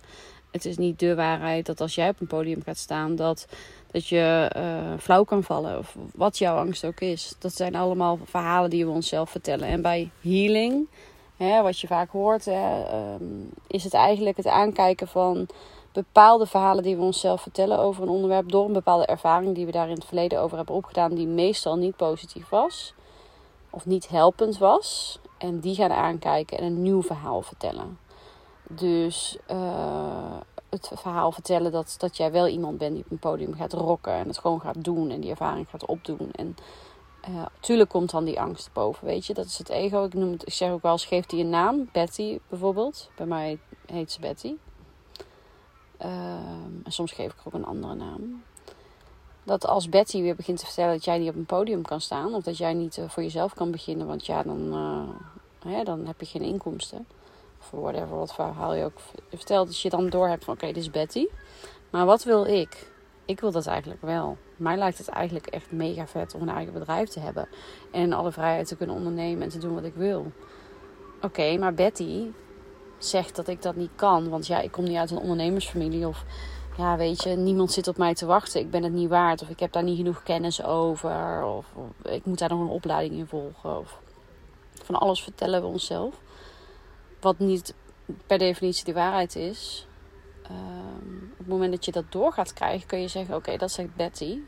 Het 0.56 0.66
is 0.66 0.78
niet 0.78 1.00
de 1.00 1.16
waarheid 1.16 1.66
dat 1.66 1.82
als 1.82 1.96
jij 1.96 2.10
op 2.10 2.20
een 2.20 2.28
podium 2.28 2.62
gaat 2.64 2.78
staan, 2.78 3.16
dat, 3.16 3.48
dat 3.92 4.08
je 4.08 4.52
uh, 4.58 5.00
flauw 5.00 5.24
kan 5.24 5.44
vallen. 5.44 5.78
Of 5.78 5.96
wat 6.14 6.38
jouw 6.38 6.58
angst 6.58 6.86
ook 6.86 7.00
is. 7.00 7.36
Dat 7.40 7.56
zijn 7.56 7.76
allemaal 7.76 8.20
verhalen 8.24 8.70
die 8.70 8.86
we 8.86 8.92
onszelf 8.92 9.30
vertellen. 9.30 9.68
En 9.68 9.82
bij 9.82 10.10
healing, 10.22 10.88
hè, 11.38 11.62
wat 11.62 11.80
je 11.80 11.88
vaak 11.88 12.10
hoort, 12.10 12.46
hè, 12.46 12.86
um, 13.14 13.50
is 13.68 13.84
het 13.84 13.94
eigenlijk 13.94 14.38
het 14.38 14.48
aankijken 14.48 15.08
van 15.08 15.48
bepaalde 15.92 16.46
verhalen 16.46 16.84
die 16.84 16.96
we 16.96 17.02
onszelf 17.02 17.42
vertellen 17.42 17.80
over 17.80 18.04
een 18.04 18.10
onderwerp. 18.10 18.52
Door 18.52 18.66
een 18.66 18.74
bepaalde 18.74 19.06
ervaring 19.06 19.56
die 19.56 19.66
we 19.66 19.72
daar 19.72 19.90
in 19.90 19.96
het 19.96 20.06
verleden 20.06 20.40
over 20.40 20.58
hebben 20.58 20.76
opgedaan, 20.76 21.16
die 21.16 21.28
meestal 21.28 21.76
niet 21.76 21.96
positief 21.96 22.50
was. 22.50 22.94
Of 23.70 23.86
niet 23.86 24.08
helpend 24.08 24.58
was. 24.58 25.20
En 25.38 25.60
die 25.60 25.76
gaan 25.76 25.92
aankijken 25.92 26.58
en 26.58 26.64
een 26.64 26.82
nieuw 26.82 27.02
verhaal 27.02 27.42
vertellen. 27.42 28.05
Dus 28.70 29.38
uh, 29.52 30.38
het 30.70 30.92
verhaal 30.94 31.32
vertellen 31.32 31.72
dat, 31.72 31.96
dat 31.98 32.18
jij 32.18 32.32
wel 32.32 32.48
iemand 32.48 32.78
bent 32.78 32.94
die 32.94 33.04
op 33.04 33.12
een 33.12 33.20
podium 33.20 33.54
gaat 33.54 33.74
rocken 33.74 34.14
en 34.14 34.28
het 34.28 34.38
gewoon 34.38 34.62
gaat 34.62 34.84
doen 34.84 35.10
en 35.10 35.20
die 35.20 35.30
ervaring 35.30 35.70
gaat 35.70 35.86
opdoen. 35.86 36.32
En 36.32 36.56
uh, 37.70 37.82
komt 37.88 38.12
dan 38.12 38.26
die 38.26 38.40
angst 38.40 38.74
boven, 38.74 39.06
weet 39.06 39.26
je. 39.26 39.34
Dat 39.34 39.46
is 39.46 39.58
het 39.58 39.70
ego. 39.70 40.04
Ik, 40.04 40.14
noem 40.14 40.32
het, 40.32 40.48
ik 40.48 40.54
zeg 40.54 40.72
ook 40.72 40.82
wel 40.82 40.92
eens, 40.92 41.06
geeft 41.06 41.30
die 41.30 41.44
een 41.44 41.50
naam. 41.50 41.90
Betty 41.92 42.40
bijvoorbeeld. 42.50 43.10
Bij 43.16 43.26
mij 43.26 43.60
heet 43.86 44.12
ze 44.12 44.20
Betty. 44.20 44.56
Uh, 46.02 46.10
en 46.84 46.92
soms 46.92 47.12
geef 47.12 47.32
ik 47.32 47.40
er 47.40 47.48
ook 47.48 47.54
een 47.54 47.66
andere 47.66 47.94
naam. 47.96 48.44
Dat 49.44 49.68
als 49.68 49.90
Betty 49.90 50.22
weer 50.22 50.36
begint 50.36 50.60
te 50.60 50.66
vertellen 50.66 50.94
dat 50.94 51.06
jij 51.06 51.18
niet 51.18 51.30
op 51.30 51.36
een 51.36 51.46
podium 51.46 51.82
kan 51.82 52.02
staan. 52.02 52.34
Of 52.34 52.44
dat 52.44 52.58
jij 52.58 52.74
niet 52.74 52.98
uh, 52.98 53.10
voor 53.10 53.24
jezelf 53.24 53.54
kan 53.54 53.72
beginnen. 53.72 54.08
Want 54.08 54.26
ja, 54.26 54.44
dan, 54.44 54.74
hè, 55.66 55.84
dan 55.84 56.06
heb 56.06 56.20
je 56.20 56.26
geen 56.26 56.42
inkomsten. 56.42 57.08
Of 57.72 57.80
whatever, 57.80 58.18
wat 58.18 58.34
verhaal 58.34 58.74
je 58.74 58.84
ook 58.84 59.00
vertelt. 59.30 59.68
Dat 59.68 59.80
je 59.80 59.90
dan 59.90 60.10
door 60.10 60.28
hebt 60.28 60.44
van 60.44 60.54
oké, 60.54 60.66
dit 60.66 60.78
is 60.78 60.92
Betty. 60.92 61.28
Maar 61.90 62.06
wat 62.06 62.24
wil 62.24 62.46
ik? 62.46 62.92
Ik 63.26 63.40
wil 63.40 63.52
dat 63.52 63.68
eigenlijk 63.68 64.02
wel. 64.02 64.38
Mij 64.56 64.78
lijkt 64.78 64.98
het 64.98 65.08
eigenlijk 65.08 65.48
echt 65.48 65.72
mega 65.72 66.08
vet 66.08 66.36
om 66.36 66.42
een 66.42 66.50
eigen 66.50 66.74
bedrijf 66.74 67.10
te 67.10 67.20
hebben. 67.20 67.48
En 67.92 68.14
alle 68.14 68.32
vrijheid 68.32 68.68
te 68.68 68.76
kunnen 68.76 68.96
ondernemen 68.96 69.44
en 69.44 69.50
te 69.50 69.58
doen 69.58 69.74
wat 69.74 69.84
ik 69.84 69.96
wil. 69.96 70.32
Oké, 71.22 71.58
maar 71.58 71.74
Betty 71.74 72.32
zegt 72.98 73.36
dat 73.36 73.48
ik 73.48 73.62
dat 73.62 73.76
niet 73.76 73.92
kan. 73.96 74.30
Want 74.30 74.48
ja, 74.48 74.60
ik 74.60 74.72
kom 74.72 74.84
niet 74.84 74.98
uit 74.98 75.12
een 75.12 75.18
ondernemersfamilie. 75.18 76.08
Of 76.08 76.24
ja, 76.78 76.98
weet 76.98 77.24
je, 77.24 77.30
niemand 77.30 77.72
zit 77.72 77.88
op 77.88 77.98
mij 77.98 78.14
te 78.14 78.26
wachten. 78.26 78.62
Ik 78.62 78.70
ben 78.72 78.84
het 78.84 78.94
niet 78.94 79.10
waard. 79.10 79.42
Of 79.42 79.50
ik 79.50 79.60
heb 79.60 79.72
daar 79.72 79.84
niet 79.84 79.98
genoeg 79.98 80.24
kennis 80.24 80.64
over. 80.64 81.44
Of, 81.44 81.66
of 81.74 82.12
ik 82.12 82.26
moet 82.26 82.40
daar 82.40 82.50
nog 82.50 82.60
een 82.60 82.68
opleiding 82.68 83.20
in 83.20 83.28
volgen. 83.28 83.78
Of 83.80 84.00
van 84.84 84.96
alles 84.96 85.24
vertellen 85.24 85.62
we 85.62 85.68
onszelf. 85.68 86.16
Wat 87.26 87.40
niet 87.40 87.74
per 88.28 88.38
definitie 88.38 88.86
de 88.86 88.94
waarheid 88.94 89.36
is. 89.36 89.88
Um, 90.52 91.30
op 91.32 91.38
het 91.38 91.48
moment 91.48 91.72
dat 91.72 91.86
je 91.86 91.92
dat 91.92 92.12
door 92.12 92.34
gaat 92.34 92.54
krijgen, 92.54 92.88
kun 92.88 93.02
je 93.02 93.08
zeggen: 93.08 93.36
Oké, 93.36 93.58
dat 93.58 93.72
zegt 93.72 93.96
Betty. 93.96 94.40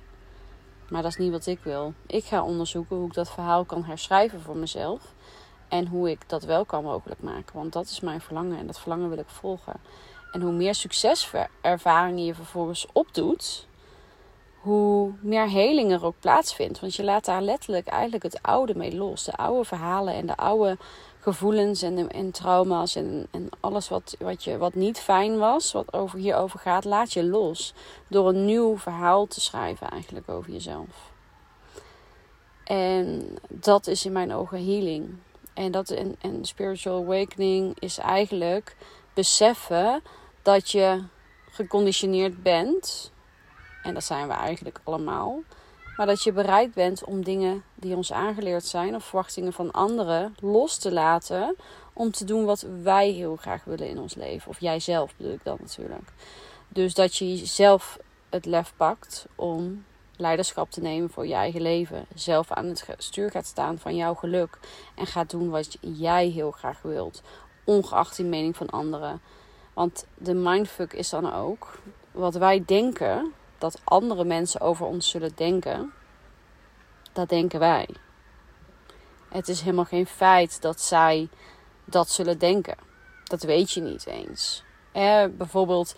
Maar 0.90 1.02
dat 1.02 1.12
is 1.12 1.18
niet 1.18 1.32
wat 1.32 1.46
ik 1.46 1.60
wil. 1.64 1.94
Ik 2.08 2.24
ga 2.24 2.44
onderzoeken 2.44 2.96
hoe 2.96 3.08
ik 3.08 3.14
dat 3.14 3.30
verhaal 3.30 3.66
kan 3.66 3.84
herschrijven 3.84 4.42
voor 4.42 4.58
mezelf. 4.58 5.14
En 5.68 5.88
hoe 5.88 6.10
ik 6.10 6.30
dat 6.30 6.44
wel 6.44 6.66
kan 6.66 6.84
mogelijk 6.84 7.22
maken. 7.22 7.56
Want 7.56 7.74
dat 7.74 7.86
is 7.86 8.00
mijn 8.00 8.22
verlangen 8.22 8.58
en 8.58 8.68
dat 8.68 8.80
verlangen 8.80 9.10
wil 9.10 9.18
ik 9.18 9.30
volgen. 9.30 9.80
En 10.32 10.42
hoe 10.42 10.54
meer 10.54 10.76
succeservaringen 10.76 12.26
je 12.26 12.36
vervolgens 12.36 12.88
opdoet, 12.94 13.68
hoe 14.62 15.14
meer 15.22 15.50
heling 15.50 15.92
er 15.92 16.06
ook 16.06 16.20
plaatsvindt. 16.20 16.80
Want 16.80 16.96
je 16.96 17.04
laat 17.04 17.26
daar 17.26 17.42
letterlijk 17.42 17.88
eigenlijk 17.88 18.24
het 18.24 18.42
oude 18.42 18.76
mee 18.76 18.96
los. 18.96 19.24
De 19.24 19.36
oude 19.38 19.66
verhalen 19.66 20.14
en 20.14 20.26
de 20.26 20.38
oude 20.38 20.78
gevoelens 21.34 21.82
en, 21.82 22.10
en 22.12 22.32
trauma's 22.32 22.96
en, 22.96 23.28
en 23.32 23.50
alles 23.60 23.90
wat, 23.90 24.16
wat, 24.20 24.44
je, 24.44 24.58
wat 24.58 24.74
niet 24.74 25.00
fijn 25.00 25.38
was, 25.38 25.72
wat 25.72 25.94
over 25.94 26.20
hierover 26.20 26.60
gaat, 26.60 26.86
laat 26.86 27.14
je 27.14 27.24
los. 27.24 27.74
Door 28.08 28.30
een 28.30 28.46
nieuw 28.46 28.78
verhaal 28.78 29.26
te 29.26 29.42
schrijven 29.42 29.90
eigenlijk 29.90 30.30
over 30.30 30.52
jezelf. 30.52 31.12
En 32.64 33.38
dat 33.48 33.88
is 33.88 34.06
in 34.06 34.12
mijn 34.12 34.34
ogen 34.34 34.66
healing. 34.66 35.16
En, 35.54 35.72
dat, 35.72 35.90
en, 35.90 36.16
en 36.22 36.46
spiritual 36.46 37.04
awakening 37.04 37.80
is 37.80 37.98
eigenlijk 37.98 38.76
beseffen 39.14 40.02
dat 40.42 40.72
je 40.72 41.04
geconditioneerd 41.52 42.44
bent. 42.44 43.12
En 43.84 43.94
dat 43.94 44.04
zijn 44.04 44.28
we 44.28 44.34
eigenlijk 44.34 44.80
allemaal. 44.84 45.42
Maar 45.98 46.06
dat 46.06 46.24
je 46.24 46.32
bereid 46.32 46.74
bent 46.74 47.04
om 47.04 47.24
dingen 47.24 47.63
die 47.75 47.96
ons 47.96 48.13
aangeleerd 48.13 48.66
zijn 48.66 48.96
of 48.96 49.04
verwachtingen 49.04 49.54
van 49.54 49.72
anderen 49.72 50.36
los 50.39 50.77
te 50.77 50.92
laten. 50.92 51.56
Om 51.94 52.12
te 52.12 52.25
doen 52.25 52.46
wat 52.46 52.66
wij 52.84 53.10
heel 53.10 53.36
graag 53.36 53.63
willen 53.63 53.89
in 53.89 54.00
ons 54.00 54.16
leven. 54.16 54.50
Of 54.50 54.60
jijzelf 54.60 55.16
bedoel 55.16 55.34
ik 55.34 55.44
dan 55.44 55.58
natuurlijk. 55.62 56.12
Dus 56.68 56.94
dat 56.94 57.16
je 57.16 57.46
zelf 57.46 57.98
het 58.30 58.46
lef 58.46 58.74
pakt 58.77 59.25
om 59.36 59.86
leiderschap 60.18 60.72
te 60.72 60.82
nemen 60.82 61.10
voor 61.10 61.27
je 61.27 61.34
eigen 61.34 61.62
leven. 61.62 62.06
Zelf 62.16 62.51
aan 62.51 62.66
het 62.66 62.86
stuur 62.98 63.32
gaat 63.32 63.46
staan 63.46 63.80
van 63.80 63.95
jouw 63.95 64.13
geluk. 64.13 64.60
En 64.95 65.06
gaat 65.06 65.30
doen 65.30 65.50
wat 65.50 65.78
jij 65.80 66.28
heel 66.28 66.52
graag 66.52 66.82
wilt. 66.82 67.22
Ongeacht 67.63 68.15
die 68.15 68.26
mening 68.26 68.56
van 68.56 68.69
anderen. 68.69 69.22
Want 69.74 70.06
de 70.17 70.34
mindfuck 70.34 70.93
is 70.93 71.10
dan 71.10 71.34
ook 71.34 71.80
wat 72.12 72.36
wij 72.36 72.63
denken 72.65 73.34
dat 73.58 73.82
andere 73.84 74.24
mensen 74.24 74.62
over 74.62 74.86
ons 74.86 75.10
zullen 75.10 75.32
denken, 75.36 75.93
dat 77.13 77.30
denken 77.30 77.60
wij. 77.60 77.88
Het 79.30 79.48
is 79.48 79.62
helemaal 79.62 79.86
geen 79.86 80.06
feit 80.06 80.62
dat 80.62 80.82
zij 80.82 81.30
dat 81.86 82.10
zullen 82.10 82.38
denken. 82.38 82.78
Dat 83.24 83.43
weet 83.43 83.72
je 83.72 83.82
niet 83.82 84.06
eens. 84.06 84.63
Eh, 84.91 85.24
bijvoorbeeld, 85.32 85.96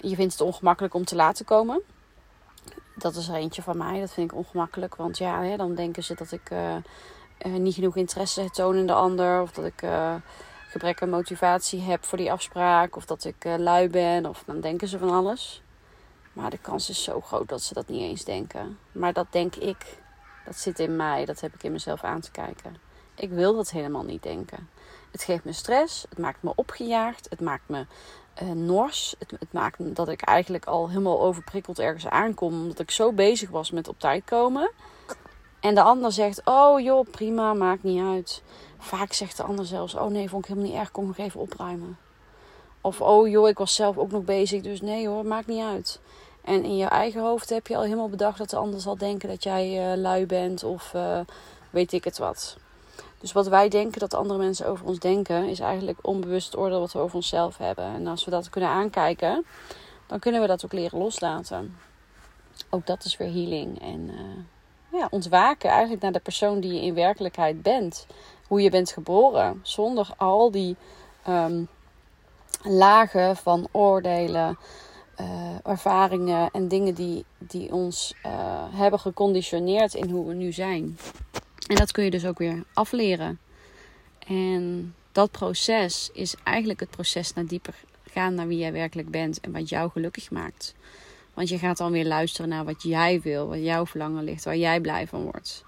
je 0.00 0.14
vindt 0.14 0.32
het 0.32 0.40
ongemakkelijk 0.40 0.94
om 0.94 1.04
te 1.04 1.16
laten 1.16 1.44
komen. 1.44 1.82
Dat 2.94 3.16
is 3.16 3.28
er 3.28 3.34
eentje 3.34 3.62
van 3.62 3.76
mij. 3.76 4.00
Dat 4.00 4.12
vind 4.12 4.30
ik 4.30 4.36
ongemakkelijk. 4.36 4.96
Want 4.96 5.18
ja, 5.18 5.42
hè, 5.42 5.56
dan 5.56 5.74
denken 5.74 6.04
ze 6.04 6.14
dat 6.14 6.32
ik 6.32 6.50
uh, 6.50 6.74
uh, 7.46 7.54
niet 7.54 7.74
genoeg 7.74 7.96
interesse 7.96 8.50
toon 8.50 8.76
in 8.76 8.86
de 8.86 8.92
ander. 8.92 9.42
Of 9.42 9.52
dat 9.52 9.64
ik 9.64 9.82
uh, 9.82 10.14
gebrek 10.68 11.02
aan 11.02 11.10
motivatie 11.10 11.80
heb 11.80 12.04
voor 12.04 12.18
die 12.18 12.32
afspraak. 12.32 12.96
Of 12.96 13.04
dat 13.04 13.24
ik 13.24 13.44
lui 13.44 13.88
ben. 13.88 14.26
Of 14.26 14.42
dan 14.46 14.60
denken 14.60 14.88
ze 14.88 14.98
van 14.98 15.10
alles. 15.10 15.62
Maar 16.32 16.50
de 16.50 16.58
kans 16.58 16.90
is 16.90 17.02
zo 17.02 17.20
groot 17.20 17.48
dat 17.48 17.62
ze 17.62 17.74
dat 17.74 17.88
niet 17.88 18.00
eens 18.00 18.24
denken. 18.24 18.78
Maar 18.92 19.12
dat 19.12 19.26
denk 19.30 19.56
ik. 19.56 20.00
Dat 20.44 20.56
zit 20.56 20.78
in 20.78 20.96
mij. 20.96 21.24
Dat 21.24 21.40
heb 21.40 21.54
ik 21.54 21.62
in 21.62 21.72
mezelf 21.72 22.04
aan 22.04 22.20
te 22.20 22.30
kijken. 22.30 22.76
Ik 23.14 23.30
wil 23.30 23.54
dat 23.54 23.70
helemaal 23.70 24.04
niet 24.04 24.22
denken. 24.22 24.68
Het 25.10 25.22
geeft 25.22 25.44
me 25.44 25.52
stress. 25.52 26.06
Het 26.08 26.18
maakt 26.18 26.42
me 26.42 26.52
opgejaagd. 26.54 27.26
Het 27.30 27.40
maakt 27.40 27.68
me 27.68 27.86
uh, 28.42 28.50
nors. 28.50 29.14
Het, 29.18 29.30
het, 29.30 29.52
maakt 29.52 29.96
dat 29.96 30.08
ik 30.08 30.22
eigenlijk 30.22 30.64
al 30.64 30.88
helemaal 30.88 31.20
overprikkeld 31.20 31.78
ergens 31.78 32.06
aankom. 32.06 32.52
Omdat 32.52 32.78
ik 32.78 32.90
zo 32.90 33.12
bezig 33.12 33.50
was 33.50 33.70
met 33.70 33.88
op 33.88 33.98
tijd 33.98 34.24
komen. 34.24 34.70
En 35.60 35.74
de 35.74 35.82
ander 35.82 36.12
zegt: 36.12 36.40
Oh 36.44 36.80
joh, 36.80 37.10
prima, 37.10 37.54
maakt 37.54 37.82
niet 37.82 38.02
uit. 38.02 38.42
Vaak 38.78 39.12
zegt 39.12 39.36
de 39.36 39.42
ander 39.42 39.66
zelfs: 39.66 39.94
Oh 39.94 40.06
nee, 40.06 40.28
vond 40.28 40.42
ik 40.42 40.48
helemaal 40.48 40.70
niet 40.70 40.80
erg, 40.80 40.90
kom 40.90 41.06
nog 41.06 41.18
even 41.18 41.40
opruimen. 41.40 41.98
Of 42.82 43.00
oh 43.00 43.28
joh, 43.28 43.48
ik 43.48 43.58
was 43.58 43.74
zelf 43.74 43.98
ook 43.98 44.10
nog 44.10 44.24
bezig, 44.24 44.62
dus 44.62 44.80
nee 44.80 45.08
hoor, 45.08 45.26
maakt 45.26 45.46
niet 45.46 45.62
uit. 45.62 46.00
En 46.44 46.64
in 46.64 46.76
je 46.76 46.86
eigen 46.86 47.20
hoofd 47.20 47.50
heb 47.50 47.66
je 47.66 47.76
al 47.76 47.82
helemaal 47.82 48.08
bedacht 48.08 48.38
dat 48.38 48.50
de 48.50 48.56
ander 48.56 48.80
zal 48.80 48.96
denken 48.96 49.28
dat 49.28 49.42
jij 49.42 49.92
uh, 49.92 49.96
lui 50.00 50.26
bent 50.26 50.64
of 50.64 50.92
uh, 50.94 51.20
weet 51.70 51.92
ik 51.92 52.04
het 52.04 52.18
wat. 52.18 52.56
Dus 53.18 53.32
wat 53.32 53.48
wij 53.48 53.68
denken 53.68 54.00
dat 54.00 54.14
andere 54.14 54.38
mensen 54.38 54.66
over 54.66 54.86
ons 54.86 54.98
denken, 54.98 55.48
is 55.48 55.60
eigenlijk 55.60 55.98
onbewust 56.02 56.46
het 56.46 56.56
oordeel 56.56 56.80
wat 56.80 56.92
we 56.92 56.98
over 56.98 57.16
onszelf 57.16 57.58
hebben. 57.58 57.84
En 57.84 58.06
als 58.06 58.24
we 58.24 58.30
dat 58.30 58.50
kunnen 58.50 58.70
aankijken, 58.70 59.44
dan 60.06 60.18
kunnen 60.18 60.40
we 60.40 60.46
dat 60.46 60.64
ook 60.64 60.72
leren 60.72 60.98
loslaten. 60.98 61.76
Ook 62.70 62.86
dat 62.86 63.04
is 63.04 63.16
weer 63.16 63.32
healing. 63.32 63.80
En 63.80 64.00
uh, 64.00 65.00
ja, 65.00 65.06
ontwaken 65.10 65.70
eigenlijk 65.70 66.02
naar 66.02 66.12
de 66.12 66.20
persoon 66.20 66.60
die 66.60 66.72
je 66.72 66.80
in 66.80 66.94
werkelijkheid 66.94 67.62
bent. 67.62 68.06
Hoe 68.46 68.62
je 68.62 68.70
bent 68.70 68.90
geboren. 68.90 69.60
Zonder 69.62 70.08
al 70.16 70.50
die 70.50 70.76
um, 71.28 71.68
lagen 72.62 73.36
van 73.36 73.68
oordelen, 73.70 74.58
uh, 75.20 75.26
ervaringen 75.62 76.50
en 76.52 76.68
dingen 76.68 76.94
die, 76.94 77.24
die 77.38 77.72
ons 77.72 78.14
uh, 78.26 78.32
hebben 78.70 79.00
geconditioneerd 79.00 79.94
in 79.94 80.10
hoe 80.10 80.26
we 80.26 80.34
nu 80.34 80.52
zijn. 80.52 80.98
En 81.66 81.76
dat 81.76 81.92
kun 81.92 82.04
je 82.04 82.10
dus 82.10 82.26
ook 82.26 82.38
weer 82.38 82.64
afleren. 82.72 83.38
En 84.26 84.94
dat 85.12 85.30
proces 85.30 86.10
is 86.12 86.34
eigenlijk 86.44 86.80
het 86.80 86.90
proces 86.90 87.32
naar 87.32 87.46
dieper 87.46 87.74
gaan 88.12 88.34
naar 88.34 88.46
wie 88.46 88.58
jij 88.58 88.72
werkelijk 88.72 89.10
bent 89.10 89.40
en 89.40 89.52
wat 89.52 89.68
jou 89.68 89.90
gelukkig 89.90 90.30
maakt. 90.30 90.74
Want 91.34 91.48
je 91.48 91.58
gaat 91.58 91.76
dan 91.76 91.92
weer 91.92 92.06
luisteren 92.06 92.48
naar 92.48 92.64
wat 92.64 92.82
jij 92.82 93.20
wil, 93.20 93.48
wat 93.48 93.62
jouw 93.62 93.86
verlangen 93.86 94.24
ligt, 94.24 94.44
waar 94.44 94.56
jij 94.56 94.80
blij 94.80 95.06
van 95.06 95.22
wordt. 95.22 95.64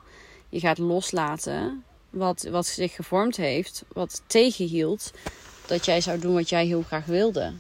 Je 0.49 0.61
gaat 0.61 0.79
loslaten 0.79 1.85
wat, 2.11 2.43
wat 2.51 2.67
zich 2.67 2.95
gevormd 2.95 3.37
heeft, 3.37 3.85
wat 3.93 4.23
tegenhield 4.27 5.13
dat 5.67 5.85
jij 5.85 6.01
zou 6.01 6.19
doen 6.19 6.35
wat 6.35 6.49
jij 6.49 6.67
heel 6.67 6.83
graag 6.83 7.05
wilde. 7.05 7.53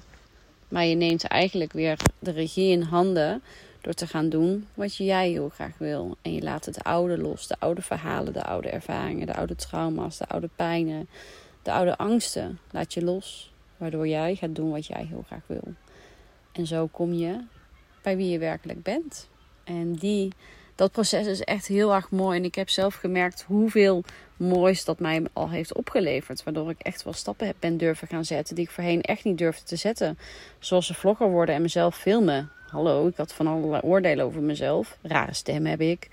Maar 0.68 0.84
je 0.84 0.94
neemt 0.94 1.24
eigenlijk 1.24 1.72
weer 1.72 1.98
de 2.18 2.30
regie 2.30 2.70
in 2.70 2.82
handen 2.82 3.42
door 3.80 3.92
te 3.92 4.06
gaan 4.06 4.28
doen 4.28 4.66
wat 4.74 4.96
jij 4.96 5.30
heel 5.30 5.48
graag 5.48 5.78
wil. 5.78 6.16
En 6.22 6.34
je 6.34 6.42
laat 6.42 6.64
het 6.64 6.84
oude 6.84 7.18
los, 7.18 7.46
de 7.46 7.56
oude 7.58 7.82
verhalen, 7.82 8.32
de 8.32 8.44
oude 8.44 8.68
ervaringen, 8.68 9.26
de 9.26 9.34
oude 9.34 9.54
trauma's, 9.54 10.18
de 10.18 10.26
oude 10.26 10.48
pijnen, 10.56 11.08
de 11.62 11.72
oude 11.72 11.96
angsten. 11.96 12.58
Laat 12.70 12.94
je 12.94 13.04
los, 13.04 13.52
waardoor 13.76 14.08
jij 14.08 14.34
gaat 14.34 14.54
doen 14.54 14.70
wat 14.70 14.86
jij 14.86 15.06
heel 15.08 15.24
graag 15.26 15.42
wil. 15.46 15.74
En 16.52 16.66
zo 16.66 16.86
kom 16.86 17.12
je 17.12 17.40
bij 18.02 18.16
wie 18.16 18.30
je 18.30 18.38
werkelijk 18.38 18.82
bent. 18.82 19.28
En 19.64 19.94
die, 19.94 20.32
dat 20.74 20.92
proces 20.92 21.26
is 21.26 21.40
echt 21.40 21.66
heel 21.66 21.94
erg 21.94 22.10
mooi. 22.10 22.38
En 22.38 22.44
ik 22.44 22.54
heb 22.54 22.68
zelf 22.68 22.94
gemerkt 22.94 23.44
hoeveel 23.46 24.04
moois 24.36 24.84
dat 24.84 24.98
mij 24.98 25.22
al 25.32 25.50
heeft 25.50 25.74
opgeleverd. 25.74 26.42
Waardoor 26.42 26.70
ik 26.70 26.80
echt 26.80 27.02
wel 27.02 27.12
stappen 27.12 27.46
heb 27.46 27.56
ben 27.58 27.76
durven 27.76 28.08
gaan 28.08 28.24
zetten 28.24 28.54
die 28.54 28.64
ik 28.64 28.70
voorheen 28.70 29.02
echt 29.02 29.24
niet 29.24 29.38
durfde 29.38 29.64
te 29.64 29.76
zetten. 29.76 30.18
Zoals 30.58 30.88
een 30.88 30.94
vlogger 30.94 31.30
worden 31.30 31.54
en 31.54 31.62
mezelf 31.62 31.96
filmen. 31.96 32.50
Hallo, 32.66 33.06
ik 33.06 33.16
had 33.16 33.32
van 33.32 33.46
allerlei 33.46 33.82
oordelen 33.82 34.24
over 34.24 34.42
mezelf. 34.42 34.98
Rare 35.02 35.34
stem 35.34 35.66
heb 35.66 35.80
ik. 35.80 36.08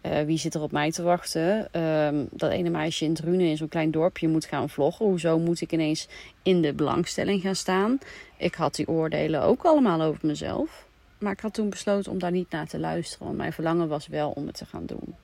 Eh, 0.00 0.22
wie 0.22 0.38
zit 0.38 0.54
er 0.54 0.62
op 0.62 0.72
mij 0.72 0.90
te 0.90 1.02
wachten? 1.02 1.72
Ehm, 1.72 2.24
dat 2.30 2.50
ene 2.50 2.70
meisje 2.70 3.04
in 3.04 3.14
Drunen 3.14 3.46
in 3.46 3.56
zo'n 3.56 3.68
klein 3.68 3.90
dorpje 3.90 4.28
moet 4.28 4.44
gaan 4.44 4.68
vloggen. 4.68 5.06
Hoezo 5.06 5.38
moet 5.38 5.60
ik 5.60 5.72
ineens 5.72 6.08
in 6.42 6.62
de 6.62 6.72
belangstelling 6.72 7.40
gaan 7.42 7.54
staan? 7.54 7.98
Ik 8.36 8.54
had 8.54 8.74
die 8.74 8.88
oordelen 8.88 9.42
ook 9.42 9.64
allemaal 9.64 10.02
over 10.02 10.26
mezelf. 10.26 10.86
Maar 11.18 11.32
ik 11.32 11.40
had 11.40 11.54
toen 11.54 11.70
besloten 11.70 12.12
om 12.12 12.18
daar 12.18 12.30
niet 12.30 12.50
naar 12.50 12.66
te 12.66 12.78
luisteren. 12.78 13.26
Want 13.26 13.38
mijn 13.38 13.52
verlangen 13.52 13.88
was 13.88 14.06
wel 14.06 14.30
om 14.30 14.46
het 14.46 14.56
te 14.56 14.66
gaan 14.66 14.86
doen. 14.86 15.14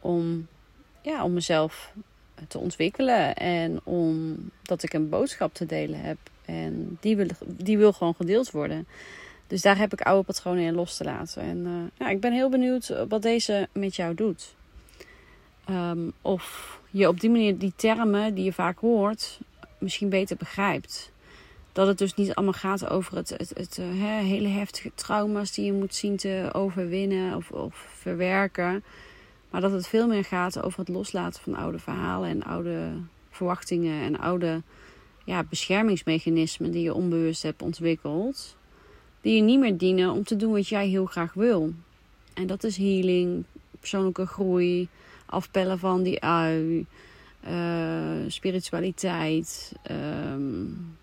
Om, 0.00 0.46
ja, 1.02 1.24
om 1.24 1.32
mezelf 1.32 1.92
te 2.48 2.58
ontwikkelen. 2.58 3.36
En 3.36 3.80
omdat 3.84 4.82
ik 4.82 4.92
een 4.92 5.08
boodschap 5.08 5.54
te 5.54 5.66
delen 5.66 6.00
heb. 6.00 6.18
En 6.44 6.98
die 7.00 7.16
wil, 7.16 7.28
die 7.46 7.78
wil 7.78 7.92
gewoon 7.92 8.14
gedeeld 8.14 8.50
worden. 8.50 8.86
Dus 9.46 9.62
daar 9.62 9.78
heb 9.78 9.92
ik 9.92 10.00
oude 10.00 10.24
patronen 10.24 10.64
in 10.64 10.74
los 10.74 10.96
te 10.96 11.04
laten. 11.04 11.42
En 11.42 11.58
uh, 11.66 11.82
ja, 11.98 12.08
ik 12.08 12.20
ben 12.20 12.32
heel 12.32 12.48
benieuwd 12.48 12.94
wat 13.08 13.22
deze 13.22 13.68
met 13.72 13.96
jou 13.96 14.14
doet. 14.14 14.54
Um, 15.70 16.12
of 16.22 16.78
je 16.90 17.08
op 17.08 17.20
die 17.20 17.30
manier 17.30 17.58
die 17.58 17.72
termen 17.76 18.34
die 18.34 18.44
je 18.44 18.52
vaak 18.52 18.78
hoort, 18.78 19.40
misschien 19.78 20.08
beter 20.08 20.36
begrijpt. 20.36 21.12
Dat 21.80 21.88
het 21.88 21.98
dus 21.98 22.14
niet 22.14 22.34
allemaal 22.34 22.54
gaat 22.54 22.88
over 22.88 23.16
het, 23.16 23.28
het, 23.28 23.50
het 23.54 23.78
uh, 23.80 23.86
hele 24.18 24.48
heftige 24.48 24.90
trauma's 24.94 25.52
die 25.52 25.64
je 25.64 25.72
moet 25.72 25.94
zien 25.94 26.16
te 26.16 26.48
overwinnen 26.52 27.36
of, 27.36 27.50
of 27.50 27.74
verwerken. 27.98 28.84
Maar 29.50 29.60
dat 29.60 29.72
het 29.72 29.86
veel 29.86 30.06
meer 30.06 30.24
gaat 30.24 30.62
over 30.62 30.78
het 30.78 30.88
loslaten 30.88 31.42
van 31.42 31.54
oude 31.54 31.78
verhalen 31.78 32.28
en 32.28 32.42
oude 32.42 32.92
verwachtingen 33.30 34.02
en 34.02 34.18
oude 34.18 34.62
ja, 35.24 35.42
beschermingsmechanismen 35.42 36.70
die 36.70 36.82
je 36.82 36.94
onbewust 36.94 37.42
hebt 37.42 37.62
ontwikkeld 37.62 38.56
die 39.20 39.36
je 39.36 39.42
niet 39.42 39.60
meer 39.60 39.76
dienen 39.76 40.10
om 40.10 40.24
te 40.24 40.36
doen 40.36 40.52
wat 40.52 40.68
jij 40.68 40.88
heel 40.88 41.06
graag 41.06 41.32
wil. 41.32 41.72
En 42.34 42.46
dat 42.46 42.64
is 42.64 42.76
healing, 42.76 43.44
persoonlijke 43.78 44.26
groei, 44.26 44.88
afpellen 45.26 45.78
van 45.78 46.02
die 46.02 46.22
ui, 46.22 46.86
uh, 47.48 47.50
spiritualiteit. 48.26 49.72
Um, 49.90 50.98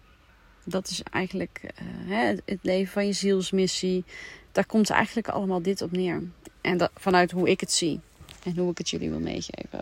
dat 0.69 0.89
is 0.89 1.03
eigenlijk 1.03 1.71
hè, 2.05 2.35
het 2.45 2.59
leven 2.61 2.91
van 2.91 3.05
je 3.05 3.13
zielsmissie. 3.13 4.03
Daar 4.51 4.65
komt 4.65 4.89
eigenlijk 4.89 5.27
allemaal 5.27 5.61
dit 5.61 5.81
op 5.81 5.91
neer. 5.91 6.23
En 6.61 6.77
dat, 6.77 6.91
vanuit 6.95 7.31
hoe 7.31 7.49
ik 7.49 7.59
het 7.59 7.71
zie 7.71 7.99
en 8.43 8.57
hoe 8.57 8.71
ik 8.71 8.77
het 8.77 8.89
jullie 8.89 9.09
wil 9.09 9.19
meegeven. 9.19 9.81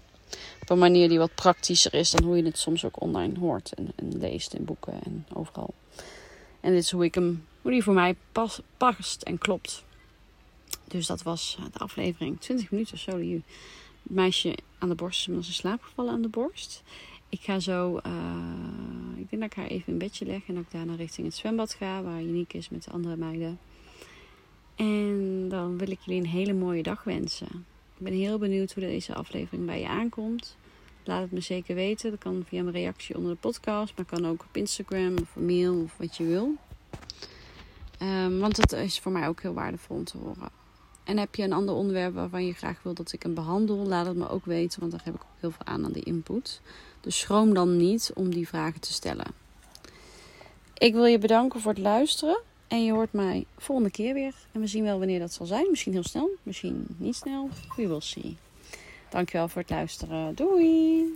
Op 0.62 0.70
een 0.70 0.78
manier 0.78 1.10
die 1.10 1.18
wat 1.18 1.36
praktischer 1.36 1.94
is 1.94 2.12
dan 2.12 2.24
hoe 2.24 2.38
je 2.38 2.44
het 2.44 2.58
soms 2.58 2.86
ook 2.86 3.02
online 3.02 3.40
hoort 3.40 3.74
en, 3.74 3.92
en 3.96 4.18
leest 4.18 4.54
in 4.54 4.66
boeken 4.66 5.04
en 5.04 5.26
overal. 5.34 5.74
En 6.60 6.72
dit 6.72 6.84
is 6.84 6.92
hoe 6.92 7.04
ik 7.04 7.16
hem 7.16 7.46
hoe 7.62 7.72
die 7.72 7.84
voor 7.84 7.94
mij 7.94 8.16
pas, 8.32 8.60
past 8.78 9.22
en 9.22 9.38
klopt. 9.38 9.84
Dus 10.88 11.08
dat 11.08 11.24
was 11.24 11.58
de 11.72 11.80
aflevering. 11.80 12.40
20 12.40 12.72
minuten, 12.72 12.98
sorry. 12.98 13.32
Het 13.32 13.44
meisje 14.04 14.58
aan 14.80 14.90
de 14.90 14.96
borst 14.96 15.30
is 15.30 15.36
in 15.36 15.44
slaap 15.44 15.82
gevallen 15.84 16.14
aan 16.14 16.22
de 16.22 16.28
borst. 16.28 16.84
Ik 17.36 17.42
ga 17.42 17.60
zo, 17.60 18.00
uh, 18.06 19.18
ik 19.18 19.30
denk 19.30 19.42
dat 19.42 19.52
ik 19.52 19.58
haar 19.58 19.68
even 19.68 19.94
in 19.94 19.98
bedje 19.98 20.26
leg 20.26 20.42
en 20.48 20.56
dat 20.56 20.64
ik 20.64 20.72
daarna 20.72 20.96
richting 20.96 21.28
het 21.28 21.36
zwembad 21.36 21.74
ga, 21.74 22.02
waar 22.04 22.22
Uniek 22.22 22.54
is 22.54 22.70
met 22.70 22.84
de 22.84 22.92
andere 22.92 23.16
meiden. 23.16 23.60
En 24.76 25.46
dan 25.50 25.78
wil 25.78 25.92
ik 25.92 26.00
jullie 26.00 26.22
een 26.22 26.28
hele 26.28 26.54
mooie 26.54 26.84
dag 26.84 27.04
wensen. 27.04 27.66
Ik 27.98 28.04
ben 28.04 28.14
heel 28.14 28.38
benieuwd 28.38 28.74
hoe 28.74 28.84
deze 28.84 29.14
aflevering 29.14 29.66
bij 29.66 29.80
je 29.80 29.88
aankomt. 29.88 30.58
Laat 31.04 31.22
het 31.22 31.32
me 31.32 31.40
zeker 31.40 31.76
weten. 31.76 32.10
Dat 32.10 32.20
kan 32.20 32.44
via 32.48 32.62
mijn 32.64 32.76
reactie 32.76 33.16
onder 33.18 33.32
de 33.32 33.40
podcast, 33.40 33.94
maar 33.96 34.06
kan 34.06 34.26
ook 34.26 34.42
op 34.42 34.56
Instagram 34.58 35.18
of 35.22 35.36
mail 35.36 35.82
of 35.82 35.98
wat 35.98 36.18
je 36.18 36.24
wil. 36.24 36.56
Um, 38.02 38.40
want 38.40 38.56
dat 38.56 38.72
is 38.72 39.00
voor 39.00 39.12
mij 39.12 39.28
ook 39.28 39.42
heel 39.42 39.54
waardevol 39.54 39.96
om 39.96 40.04
te 40.04 40.18
horen. 40.18 40.50
En 41.04 41.18
heb 41.18 41.36
je 41.36 41.44
een 41.44 41.54
ander 41.54 41.76
onderwerp 41.76 42.14
waarvan 42.14 42.46
je 42.46 42.54
graag 42.54 42.84
wil 42.84 42.94
dat 42.94 43.14
ik 43.14 43.24
hem 43.24 43.34
behandel, 43.34 43.76
laat 43.76 44.06
het 44.06 44.16
me 44.16 44.30
ook 44.30 44.46
weten, 44.46 44.80
want 44.80 44.92
daar 44.92 45.02
heb 45.04 45.16
ik 45.16 45.22
ook 45.22 45.40
heel 45.40 45.52
veel 45.52 45.66
aan 45.66 45.86
aan 45.86 45.92
die 45.92 46.04
input. 46.04 46.62
Dus 47.06 47.20
schroom 47.20 47.54
dan 47.54 47.78
niet 47.78 48.12
om 48.14 48.34
die 48.34 48.48
vragen 48.48 48.80
te 48.80 48.94
stellen. 48.94 49.26
Ik 50.78 50.94
wil 50.94 51.06
je 51.06 51.18
bedanken 51.18 51.62
voor 51.62 51.72
het 51.72 51.82
luisteren. 51.82 52.42
En 52.68 52.84
je 52.84 52.92
hoort 52.92 53.14
mij 53.14 53.46
volgende 53.58 53.92
keer 53.92 54.14
weer. 54.14 54.34
En 54.52 54.62
we 54.62 54.68
zien 54.68 54.84
wel 54.84 54.98
wanneer 54.98 55.20
dat 55.20 55.34
zal 55.34 55.46
zijn. 55.46 55.68
Misschien 55.70 55.94
heel 55.94 56.04
snel, 56.04 56.30
misschien 56.44 56.86
niet 56.98 57.16
snel. 57.16 57.50
We 57.76 57.88
will 57.88 58.02
see. 58.02 58.38
Dankjewel 59.10 59.48
voor 59.48 59.62
het 59.62 59.70
luisteren. 59.70 60.36
Doei! 60.36 61.16